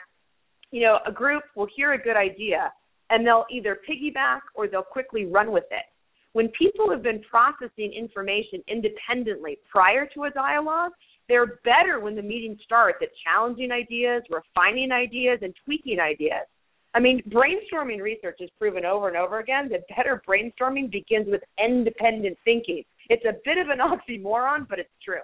you 0.71 0.81
know, 0.81 0.99
a 1.07 1.11
group 1.11 1.43
will 1.55 1.67
hear 1.75 1.93
a 1.93 1.97
good 1.97 2.17
idea 2.17 2.71
and 3.09 3.25
they'll 3.25 3.45
either 3.51 3.79
piggyback 3.87 4.41
or 4.55 4.67
they'll 4.67 4.83
quickly 4.83 5.25
run 5.25 5.51
with 5.51 5.65
it. 5.71 5.85
When 6.33 6.49
people 6.49 6.89
have 6.91 7.01
been 7.01 7.21
processing 7.29 7.93
information 7.97 8.61
independently 8.67 9.57
prior 9.71 10.05
to 10.13 10.25
a 10.25 10.31
dialogue, 10.31 10.91
they're 11.29 11.59
better 11.63 11.99
when 11.99 12.15
the 12.15 12.21
meeting 12.21 12.57
starts 12.63 12.97
at 13.01 13.09
challenging 13.23 13.71
ideas, 13.71 14.23
refining 14.29 14.91
ideas, 14.91 15.39
and 15.41 15.53
tweaking 15.65 15.99
ideas. 15.99 16.45
I 16.93 16.99
mean, 16.99 17.21
brainstorming 17.29 18.01
research 18.01 18.37
has 18.39 18.49
proven 18.57 18.85
over 18.85 19.07
and 19.07 19.17
over 19.17 19.39
again 19.39 19.69
that 19.69 19.81
better 19.95 20.21
brainstorming 20.27 20.91
begins 20.91 21.27
with 21.27 21.41
independent 21.63 22.37
thinking. 22.45 22.83
It's 23.09 23.25
a 23.25 23.33
bit 23.43 23.57
of 23.57 23.67
an 23.69 23.79
oxymoron, 23.79 24.67
but 24.69 24.79
it's 24.79 24.89
true. 25.03 25.23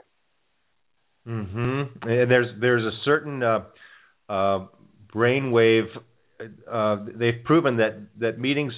Mhm. 1.28 1.90
And 2.02 2.32
there's 2.32 2.60
there's 2.60 2.84
a 2.84 2.98
certain 3.06 3.44
uh, 3.44 3.60
uh, 4.28 4.68
brainwave 5.14 5.88
uh, 6.72 6.98
they've 7.16 7.44
proven 7.44 7.78
that 7.78 8.08
that 8.20 8.40
meetings 8.40 8.74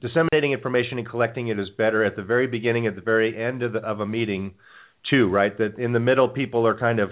disseminating 0.00 0.52
information 0.52 0.98
and 0.98 1.08
collecting 1.08 1.48
it 1.48 1.58
is 1.58 1.68
better 1.76 2.04
at 2.04 2.16
the 2.16 2.22
very 2.22 2.46
beginning 2.46 2.86
at 2.86 2.94
the 2.94 3.00
very 3.00 3.40
end 3.42 3.62
of, 3.62 3.72
the, 3.72 3.80
of 3.80 4.00
a 4.00 4.06
meeting 4.06 4.54
too, 5.10 5.28
right? 5.28 5.56
That 5.58 5.78
in 5.78 5.92
the 5.92 6.00
middle, 6.00 6.28
people 6.28 6.66
are 6.66 6.78
kind 6.78 7.00
of 7.00 7.10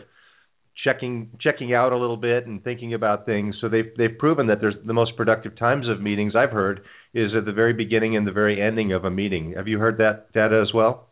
checking 0.85 1.31
checking 1.41 1.75
out 1.75 1.93
a 1.93 1.97
little 1.97 2.17
bit 2.17 2.47
and 2.47 2.63
thinking 2.65 2.95
about 2.95 3.27
things. 3.27 3.57
So 3.61 3.69
they've 3.69 3.91
they've 3.97 4.17
proven 4.19 4.47
that 4.47 4.61
there's 4.61 4.75
the 4.87 4.95
most 4.95 5.17
productive 5.17 5.57
times 5.59 5.89
of 5.89 6.01
meetings 6.01 6.35
I've 6.37 6.51
heard 6.51 6.81
is 7.15 7.33
at 7.37 7.45
the 7.45 7.53
very 7.53 7.73
beginning 7.73 8.17
and 8.17 8.27
the 8.27 8.33
very 8.33 8.61
ending 8.61 8.93
of 8.93 9.05
a 9.05 9.11
meeting. 9.11 9.55
Have 9.57 9.69
you 9.69 9.79
heard 9.79 9.99
that 9.99 10.33
data 10.33 10.63
as 10.67 10.73
well? 10.73 11.09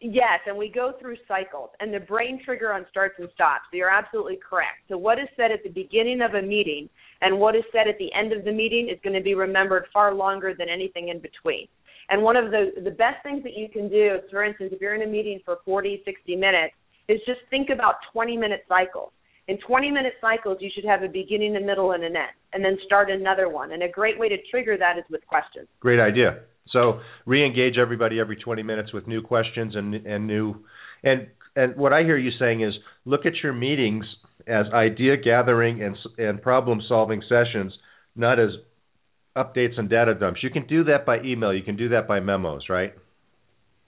Yes, 0.00 0.40
and 0.46 0.56
we 0.56 0.68
go 0.68 0.92
through 1.00 1.16
cycles 1.26 1.70
and 1.80 1.92
the 1.92 2.00
brain 2.00 2.40
trigger 2.44 2.72
on 2.72 2.86
starts 2.90 3.14
and 3.18 3.28
stops. 3.34 3.64
You're 3.72 3.90
absolutely 3.90 4.38
correct. 4.48 4.84
So 4.88 4.98
what 4.98 5.18
is 5.18 5.28
said 5.36 5.50
at 5.50 5.62
the 5.62 5.70
beginning 5.70 6.20
of 6.20 6.34
a 6.34 6.42
meeting 6.42 6.88
and 7.20 7.38
what 7.38 7.56
is 7.56 7.64
said 7.72 7.88
at 7.88 7.98
the 7.98 8.12
end 8.12 8.32
of 8.32 8.44
the 8.44 8.52
meeting 8.52 8.88
is 8.90 8.98
going 9.02 9.16
to 9.16 9.22
be 9.22 9.34
remembered 9.34 9.84
far 9.92 10.14
longer 10.14 10.54
than 10.56 10.68
anything 10.68 11.08
in 11.08 11.20
between. 11.20 11.66
And 12.08 12.22
one 12.22 12.36
of 12.36 12.50
the 12.50 12.72
the 12.84 12.90
best 12.90 13.22
things 13.22 13.42
that 13.42 13.56
you 13.56 13.68
can 13.68 13.88
do, 13.88 14.18
for 14.30 14.44
instance, 14.44 14.70
if 14.72 14.80
you're 14.80 14.94
in 14.94 15.02
a 15.02 15.10
meeting 15.10 15.40
for 15.44 15.58
40, 15.64 16.02
60 16.04 16.36
minutes, 16.36 16.74
is 17.08 17.20
just 17.26 17.40
think 17.50 17.68
about 17.70 17.96
20 18.12 18.36
minute 18.36 18.64
cycles. 18.68 19.10
In 19.48 19.58
20 19.66 19.90
minute 19.90 20.14
cycles, 20.20 20.58
you 20.60 20.70
should 20.74 20.84
have 20.84 21.02
a 21.02 21.08
beginning, 21.08 21.56
a 21.56 21.60
middle, 21.60 21.92
and 21.92 22.02
an 22.02 22.16
end, 22.16 22.34
and 22.52 22.64
then 22.64 22.76
start 22.84 23.10
another 23.10 23.48
one. 23.48 23.72
And 23.72 23.82
a 23.82 23.88
great 23.88 24.18
way 24.18 24.28
to 24.28 24.36
trigger 24.50 24.76
that 24.76 24.98
is 24.98 25.04
with 25.10 25.24
questions. 25.26 25.68
Great 25.80 26.00
idea. 26.00 26.40
So 26.72 27.00
re-engage 27.26 27.78
everybody 27.78 28.18
every 28.18 28.36
20 28.36 28.62
minutes 28.64 28.92
with 28.92 29.06
new 29.06 29.22
questions 29.22 29.74
and 29.76 29.94
and 29.94 30.26
new 30.26 30.64
and 31.02 31.28
and 31.54 31.76
what 31.76 31.92
I 31.92 32.02
hear 32.02 32.16
you 32.16 32.30
saying 32.38 32.62
is 32.62 32.74
look 33.04 33.24
at 33.24 33.34
your 33.42 33.52
meetings 33.52 34.04
as 34.46 34.66
idea 34.72 35.16
gathering 35.16 35.82
and 35.82 35.96
and 36.18 36.40
problem 36.40 36.80
solving 36.88 37.22
sessions, 37.28 37.72
not 38.14 38.38
as 38.38 38.50
updates 39.36 39.78
and 39.78 39.90
data 39.90 40.14
dumps. 40.14 40.42
You 40.42 40.50
can 40.50 40.66
do 40.66 40.84
that 40.84 41.04
by 41.04 41.20
email. 41.20 41.52
You 41.52 41.62
can 41.62 41.76
do 41.76 41.90
that 41.90 42.08
by 42.08 42.20
memos, 42.20 42.62
right? 42.70 42.94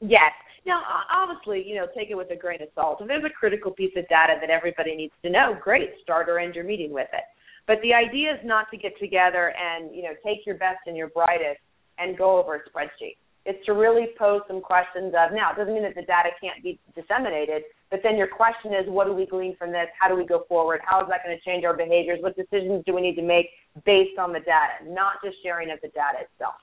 Yes. 0.00 0.32
Now, 0.66 0.82
obviously, 1.10 1.64
you 1.66 1.76
know, 1.76 1.86
take 1.96 2.10
it 2.10 2.14
with 2.14 2.30
a 2.30 2.36
grain 2.36 2.60
of 2.60 2.68
salt. 2.74 2.98
If 3.00 3.08
there's 3.08 3.24
a 3.24 3.30
critical 3.30 3.70
piece 3.70 3.92
of 3.96 4.06
data 4.08 4.34
that 4.40 4.50
everybody 4.50 4.94
needs 4.94 5.14
to 5.22 5.30
know, 5.30 5.56
great, 5.62 5.88
start 6.02 6.28
or 6.28 6.38
end 6.38 6.54
your 6.54 6.64
meeting 6.64 6.92
with 6.92 7.08
it. 7.14 7.24
But 7.66 7.76
the 7.82 7.94
idea 7.94 8.32
is 8.32 8.40
not 8.44 8.66
to 8.70 8.76
get 8.76 8.92
together 9.00 9.54
and, 9.56 9.94
you 9.94 10.02
know, 10.02 10.12
take 10.24 10.44
your 10.44 10.56
best 10.56 10.80
and 10.86 10.96
your 10.96 11.08
brightest 11.08 11.60
and 11.98 12.18
go 12.18 12.38
over 12.38 12.56
a 12.56 12.60
spreadsheet. 12.68 13.16
It's 13.48 13.64
to 13.64 13.72
really 13.72 14.12
pose 14.18 14.42
some 14.46 14.60
questions 14.60 15.14
of, 15.16 15.32
now, 15.32 15.52
it 15.52 15.56
doesn't 15.56 15.72
mean 15.72 15.82
that 15.88 15.94
the 15.96 16.04
data 16.04 16.28
can't 16.36 16.62
be 16.62 16.78
disseminated, 16.94 17.62
but 17.90 18.00
then 18.04 18.18
your 18.20 18.28
question 18.28 18.76
is, 18.76 18.84
what 18.86 19.06
do 19.06 19.14
we 19.14 19.24
glean 19.24 19.56
from 19.56 19.72
this? 19.72 19.88
How 19.98 20.06
do 20.06 20.14
we 20.14 20.26
go 20.26 20.44
forward? 20.48 20.80
How 20.84 21.00
is 21.00 21.08
that 21.08 21.24
going 21.24 21.34
to 21.34 21.42
change 21.42 21.64
our 21.64 21.72
behaviors? 21.74 22.18
What 22.20 22.36
decisions 22.36 22.84
do 22.84 22.92
we 22.94 23.00
need 23.00 23.16
to 23.16 23.22
make 23.24 23.46
based 23.86 24.18
on 24.20 24.34
the 24.36 24.40
data, 24.40 24.84
not 24.84 25.14
just 25.24 25.36
sharing 25.42 25.70
of 25.70 25.80
the 25.80 25.88
data 25.88 26.28
itself? 26.28 26.60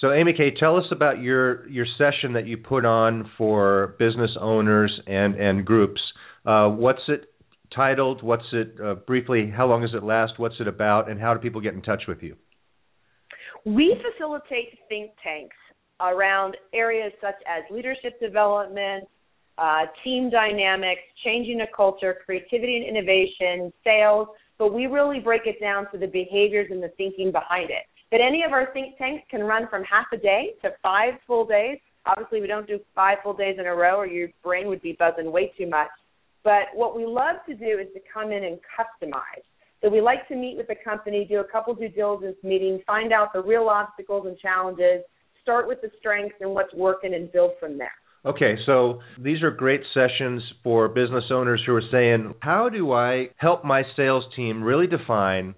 So, 0.00 0.12
Amy 0.12 0.34
Kay, 0.34 0.52
tell 0.60 0.76
us 0.76 0.84
about 0.92 1.20
your 1.20 1.66
your 1.68 1.86
session 1.96 2.34
that 2.34 2.46
you 2.46 2.56
put 2.56 2.84
on 2.84 3.30
for 3.36 3.96
business 3.98 4.30
owners 4.40 4.92
and 5.06 5.34
and 5.34 5.64
groups. 5.64 6.00
Uh, 6.46 6.68
what's 6.68 7.02
it 7.08 7.24
titled? 7.74 8.22
What's 8.22 8.44
it 8.52 8.74
uh, 8.80 8.94
briefly? 8.94 9.50
How 9.50 9.66
long 9.66 9.80
does 9.80 9.94
it 9.94 10.04
last? 10.04 10.34
What's 10.36 10.54
it 10.60 10.68
about? 10.68 11.10
And 11.10 11.18
how 11.18 11.34
do 11.34 11.40
people 11.40 11.60
get 11.60 11.74
in 11.74 11.82
touch 11.82 12.02
with 12.06 12.22
you? 12.22 12.36
We 13.68 14.00
facilitate 14.00 14.78
think 14.88 15.10
tanks 15.22 15.56
around 16.00 16.56
areas 16.72 17.12
such 17.20 17.34
as 17.46 17.64
leadership 17.70 18.18
development, 18.18 19.04
uh, 19.58 19.84
team 20.02 20.30
dynamics, 20.30 21.02
changing 21.22 21.60
a 21.60 21.66
culture, 21.76 22.16
creativity 22.24 22.76
and 22.76 22.96
innovation, 22.96 23.70
sales. 23.84 24.28
But 24.56 24.72
we 24.72 24.86
really 24.86 25.20
break 25.20 25.42
it 25.44 25.60
down 25.60 25.86
to 25.92 25.98
the 25.98 26.06
behaviors 26.06 26.68
and 26.70 26.82
the 26.82 26.88
thinking 26.96 27.30
behind 27.30 27.68
it 27.68 27.84
that 28.10 28.20
any 28.26 28.42
of 28.42 28.52
our 28.52 28.72
think 28.72 28.96
tanks 28.96 29.22
can 29.30 29.42
run 29.42 29.68
from 29.68 29.84
half 29.84 30.06
a 30.14 30.16
day 30.16 30.54
to 30.62 30.70
five 30.82 31.14
full 31.26 31.44
days. 31.44 31.76
Obviously, 32.06 32.40
we 32.40 32.46
don't 32.46 32.66
do 32.66 32.80
five 32.94 33.18
full 33.22 33.34
days 33.34 33.56
in 33.60 33.66
a 33.66 33.74
row, 33.74 33.96
or 33.96 34.06
your 34.06 34.28
brain 34.42 34.68
would 34.68 34.80
be 34.80 34.96
buzzing 34.98 35.30
way 35.30 35.52
too 35.58 35.68
much. 35.68 35.90
But 36.42 36.72
what 36.72 36.96
we 36.96 37.04
love 37.04 37.36
to 37.46 37.54
do 37.54 37.78
is 37.78 37.88
to 37.92 38.00
come 38.12 38.32
in 38.32 38.44
and 38.44 38.58
customize. 38.78 39.44
So 39.82 39.88
we 39.88 40.00
like 40.00 40.26
to 40.28 40.36
meet 40.36 40.56
with 40.56 40.66
the 40.66 40.74
company, 40.84 41.26
do 41.28 41.40
a 41.40 41.44
couple 41.44 41.74
due 41.74 41.88
diligence 41.88 42.36
meetings, 42.42 42.80
find 42.86 43.12
out 43.12 43.32
the 43.32 43.42
real 43.42 43.68
obstacles 43.68 44.26
and 44.26 44.36
challenges, 44.38 45.02
start 45.42 45.68
with 45.68 45.80
the 45.80 45.90
strengths 45.98 46.36
and 46.40 46.50
what's 46.50 46.74
working, 46.74 47.14
and 47.14 47.30
build 47.30 47.52
from 47.60 47.78
there. 47.78 47.92
Okay, 48.26 48.56
so 48.66 49.00
these 49.18 49.42
are 49.42 49.50
great 49.50 49.80
sessions 49.94 50.42
for 50.64 50.88
business 50.88 51.24
owners 51.30 51.62
who 51.64 51.74
are 51.74 51.82
saying, 51.92 52.34
How 52.40 52.68
do 52.68 52.92
I 52.92 53.28
help 53.36 53.64
my 53.64 53.82
sales 53.96 54.24
team 54.34 54.62
really 54.62 54.88
define 54.88 55.54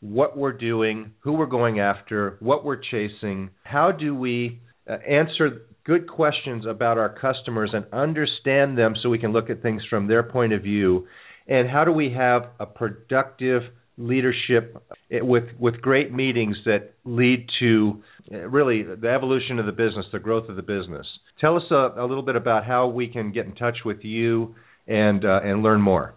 what 0.00 0.36
we're 0.36 0.52
doing, 0.52 1.12
who 1.20 1.32
we're 1.32 1.46
going 1.46 1.80
after, 1.80 2.36
what 2.40 2.64
we're 2.64 2.80
chasing. 2.90 3.50
How 3.64 3.92
do 3.92 4.14
we 4.14 4.60
uh, 4.88 4.94
answer 5.08 5.62
good 5.84 6.08
questions 6.08 6.64
about 6.66 6.98
our 6.98 7.08
customers 7.08 7.70
and 7.72 7.84
understand 7.92 8.78
them 8.78 8.94
so 9.02 9.08
we 9.08 9.18
can 9.18 9.32
look 9.32 9.50
at 9.50 9.62
things 9.62 9.82
from 9.90 10.06
their 10.06 10.22
point 10.22 10.52
of 10.52 10.62
view? 10.62 11.06
And 11.48 11.68
how 11.68 11.84
do 11.84 11.92
we 11.92 12.12
have 12.16 12.50
a 12.60 12.66
productive 12.66 13.62
leadership 13.96 14.76
eh, 15.10 15.20
with 15.20 15.44
with 15.58 15.80
great 15.80 16.12
meetings 16.12 16.56
that 16.64 16.92
lead 17.04 17.46
to 17.60 18.02
eh, 18.30 18.36
really 18.36 18.82
the 18.82 19.08
evolution 19.08 19.58
of 19.58 19.66
the 19.66 19.72
business, 19.72 20.06
the 20.12 20.18
growth 20.18 20.48
of 20.48 20.56
the 20.56 20.62
business? 20.62 21.06
Tell 21.40 21.56
us 21.56 21.64
a, 21.70 21.94
a 21.96 22.06
little 22.06 22.22
bit 22.22 22.36
about 22.36 22.64
how 22.64 22.88
we 22.88 23.08
can 23.08 23.32
get 23.32 23.46
in 23.46 23.54
touch 23.54 23.78
with 23.84 23.98
you 24.02 24.54
and 24.86 25.24
uh, 25.24 25.40
and 25.42 25.62
learn 25.62 25.80
more. 25.80 26.14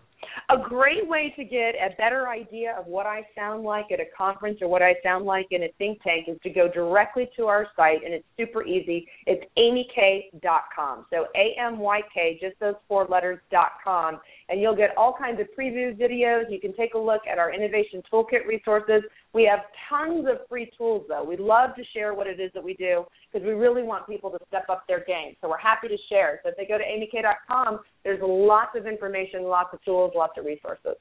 A 0.51 0.57
great 0.57 1.07
way 1.07 1.33
to 1.37 1.45
get 1.45 1.75
a 1.75 1.95
better 1.97 2.27
idea 2.27 2.75
of 2.77 2.85
what 2.85 3.05
I 3.05 3.25
sound 3.33 3.63
like 3.63 3.85
at 3.93 4.01
a 4.01 4.05
conference 4.17 4.57
or 4.61 4.67
what 4.67 4.81
I 4.81 4.95
sound 5.01 5.25
like 5.25 5.47
in 5.51 5.63
a 5.63 5.69
think 5.77 6.01
tank 6.03 6.25
is 6.27 6.37
to 6.43 6.49
go 6.49 6.67
directly 6.67 7.29
to 7.37 7.45
our 7.45 7.67
site, 7.73 8.03
and 8.03 8.13
it's 8.13 8.25
super 8.37 8.61
easy. 8.65 9.07
It's 9.27 9.45
amyk.com. 9.57 11.05
So 11.09 11.27
A 11.35 11.55
M 11.57 11.79
Y 11.79 12.01
K, 12.13 12.37
just 12.41 12.59
those 12.59 12.75
four 12.89 13.07
letters 13.09 13.39
dot 13.49 13.73
com, 13.81 14.19
and 14.49 14.59
you'll 14.59 14.75
get 14.75 14.89
all 14.97 15.15
kinds 15.17 15.39
of 15.39 15.47
preview 15.57 15.97
videos. 15.97 16.43
You 16.49 16.59
can 16.59 16.73
take 16.73 16.95
a 16.95 16.99
look 16.99 17.21
at 17.31 17.39
our 17.39 17.53
innovation 17.53 18.03
toolkit 18.11 18.45
resources. 18.45 19.03
We 19.33 19.45
have 19.45 19.59
tons 19.89 20.27
of 20.29 20.45
free 20.49 20.69
tools, 20.77 21.05
though. 21.07 21.23
We 21.23 21.37
love 21.37 21.73
to 21.77 21.83
share 21.93 22.13
what 22.13 22.27
it 22.27 22.41
is 22.41 22.51
that 22.53 22.63
we 22.63 22.73
do 22.73 23.05
because 23.31 23.47
we 23.47 23.53
really 23.53 23.83
want 23.83 24.05
people 24.05 24.29
to 24.29 24.37
step 24.49 24.65
up 24.67 24.83
their 24.89 25.05
game. 25.05 25.35
So 25.39 25.47
we're 25.47 25.57
happy 25.57 25.87
to 25.87 25.97
share. 26.09 26.41
So 26.43 26.49
if 26.49 26.57
they 26.57 26.65
go 26.65 26.77
to 26.77 26.83
amyk.com, 26.83 27.79
there's 28.03 28.19
lots 28.21 28.71
of 28.75 28.87
information, 28.87 29.43
lots 29.43 29.69
of 29.73 29.81
tools, 29.85 30.11
lots 30.13 30.33
of 30.37 30.40
resources. 30.43 30.97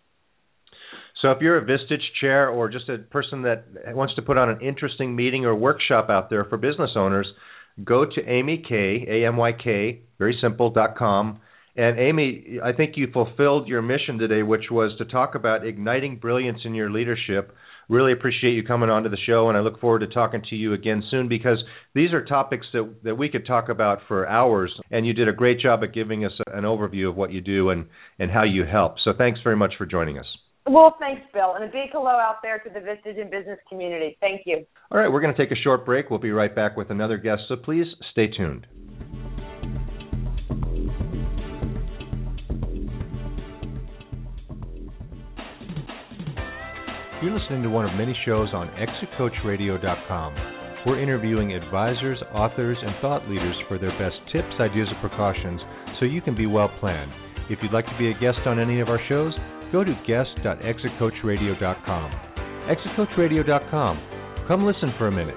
So 1.22 1.30
if 1.32 1.38
you're 1.40 1.58
a 1.58 1.64
Vistage 1.64 2.04
chair 2.20 2.48
or 2.48 2.70
just 2.70 2.88
a 2.88 2.98
person 2.98 3.42
that 3.42 3.64
wants 3.88 4.14
to 4.14 4.22
put 4.22 4.38
on 4.38 4.48
an 4.48 4.60
interesting 4.62 5.14
meeting 5.14 5.44
or 5.44 5.54
workshop 5.54 6.08
out 6.08 6.30
there 6.30 6.44
for 6.44 6.56
business 6.56 6.90
owners, 6.96 7.26
go 7.84 8.04
to 8.04 8.20
Amy 8.26 8.64
K, 8.66 9.06
A 9.08 9.26
M 9.26 9.36
Y 9.36 9.52
K, 9.52 10.00
very 10.18 10.38
simple, 10.40 10.70
dot 10.70 10.96
com. 10.96 11.40
And 11.76 11.98
Amy, 11.98 12.58
I 12.62 12.72
think 12.72 12.96
you 12.96 13.08
fulfilled 13.12 13.68
your 13.68 13.82
mission 13.82 14.18
today, 14.18 14.42
which 14.42 14.64
was 14.70 14.96
to 14.98 15.04
talk 15.04 15.34
about 15.34 15.66
igniting 15.66 16.16
brilliance 16.16 16.60
in 16.64 16.74
your 16.74 16.90
leadership 16.90 17.54
Really 17.90 18.12
appreciate 18.12 18.52
you 18.52 18.62
coming 18.62 18.88
on 18.88 19.02
to 19.02 19.08
the 19.08 19.18
show, 19.26 19.48
and 19.48 19.58
I 19.58 19.62
look 19.62 19.80
forward 19.80 19.98
to 19.98 20.06
talking 20.06 20.42
to 20.48 20.54
you 20.54 20.74
again 20.74 21.02
soon 21.10 21.28
because 21.28 21.58
these 21.92 22.12
are 22.12 22.24
topics 22.24 22.64
that, 22.72 22.88
that 23.02 23.16
we 23.16 23.28
could 23.28 23.44
talk 23.44 23.68
about 23.68 23.98
for 24.06 24.28
hours, 24.28 24.72
and 24.92 25.04
you 25.04 25.12
did 25.12 25.28
a 25.28 25.32
great 25.32 25.58
job 25.58 25.80
at 25.82 25.92
giving 25.92 26.24
us 26.24 26.30
an 26.54 26.62
overview 26.62 27.08
of 27.08 27.16
what 27.16 27.32
you 27.32 27.40
do 27.40 27.70
and, 27.70 27.86
and 28.20 28.30
how 28.30 28.44
you 28.44 28.64
help. 28.64 28.94
So 29.04 29.10
thanks 29.18 29.40
very 29.42 29.56
much 29.56 29.72
for 29.76 29.86
joining 29.86 30.20
us. 30.20 30.26
Well, 30.68 30.94
thanks, 31.00 31.22
Bill, 31.34 31.54
and 31.56 31.64
a 31.64 31.66
big 31.66 31.90
hello 31.90 32.10
out 32.10 32.36
there 32.44 32.60
to 32.60 32.70
the 32.70 32.78
Vistage 32.78 33.20
and 33.20 33.28
business 33.28 33.58
community. 33.68 34.16
Thank 34.20 34.42
you. 34.46 34.64
All 34.92 34.98
right, 35.00 35.08
we're 35.08 35.20
going 35.20 35.34
to 35.34 35.42
take 35.42 35.50
a 35.50 35.60
short 35.60 35.84
break. 35.84 36.10
We'll 36.10 36.20
be 36.20 36.30
right 36.30 36.54
back 36.54 36.76
with 36.76 36.90
another 36.90 37.18
guest, 37.18 37.42
so 37.48 37.56
please 37.56 37.86
stay 38.12 38.28
tuned. 38.28 38.68
You're 47.22 47.38
listening 47.38 47.62
to 47.64 47.68
one 47.68 47.84
of 47.84 47.92
many 47.96 48.16
shows 48.24 48.48
on 48.54 48.70
ExitCoachRadio.com. 48.80 50.34
We're 50.86 51.02
interviewing 51.02 51.52
advisors, 51.52 52.16
authors, 52.32 52.78
and 52.80 52.94
thought 53.02 53.28
leaders 53.28 53.56
for 53.68 53.78
their 53.78 53.90
best 53.98 54.16
tips, 54.32 54.54
ideas, 54.58 54.88
and 54.90 54.98
precautions 55.02 55.60
so 55.98 56.06
you 56.06 56.22
can 56.22 56.34
be 56.34 56.46
well 56.46 56.70
planned. 56.80 57.12
If 57.50 57.58
you'd 57.62 57.74
like 57.74 57.84
to 57.84 57.98
be 57.98 58.10
a 58.10 58.14
guest 58.14 58.38
on 58.46 58.58
any 58.58 58.80
of 58.80 58.88
our 58.88 59.00
shows, 59.06 59.34
go 59.70 59.84
to 59.84 59.92
guest.exitcoachradio.com. 60.06 62.10
ExitCoachRadio.com. 62.72 64.00
Come 64.48 64.64
listen 64.64 64.94
for 64.96 65.08
a 65.08 65.12
minute. 65.12 65.36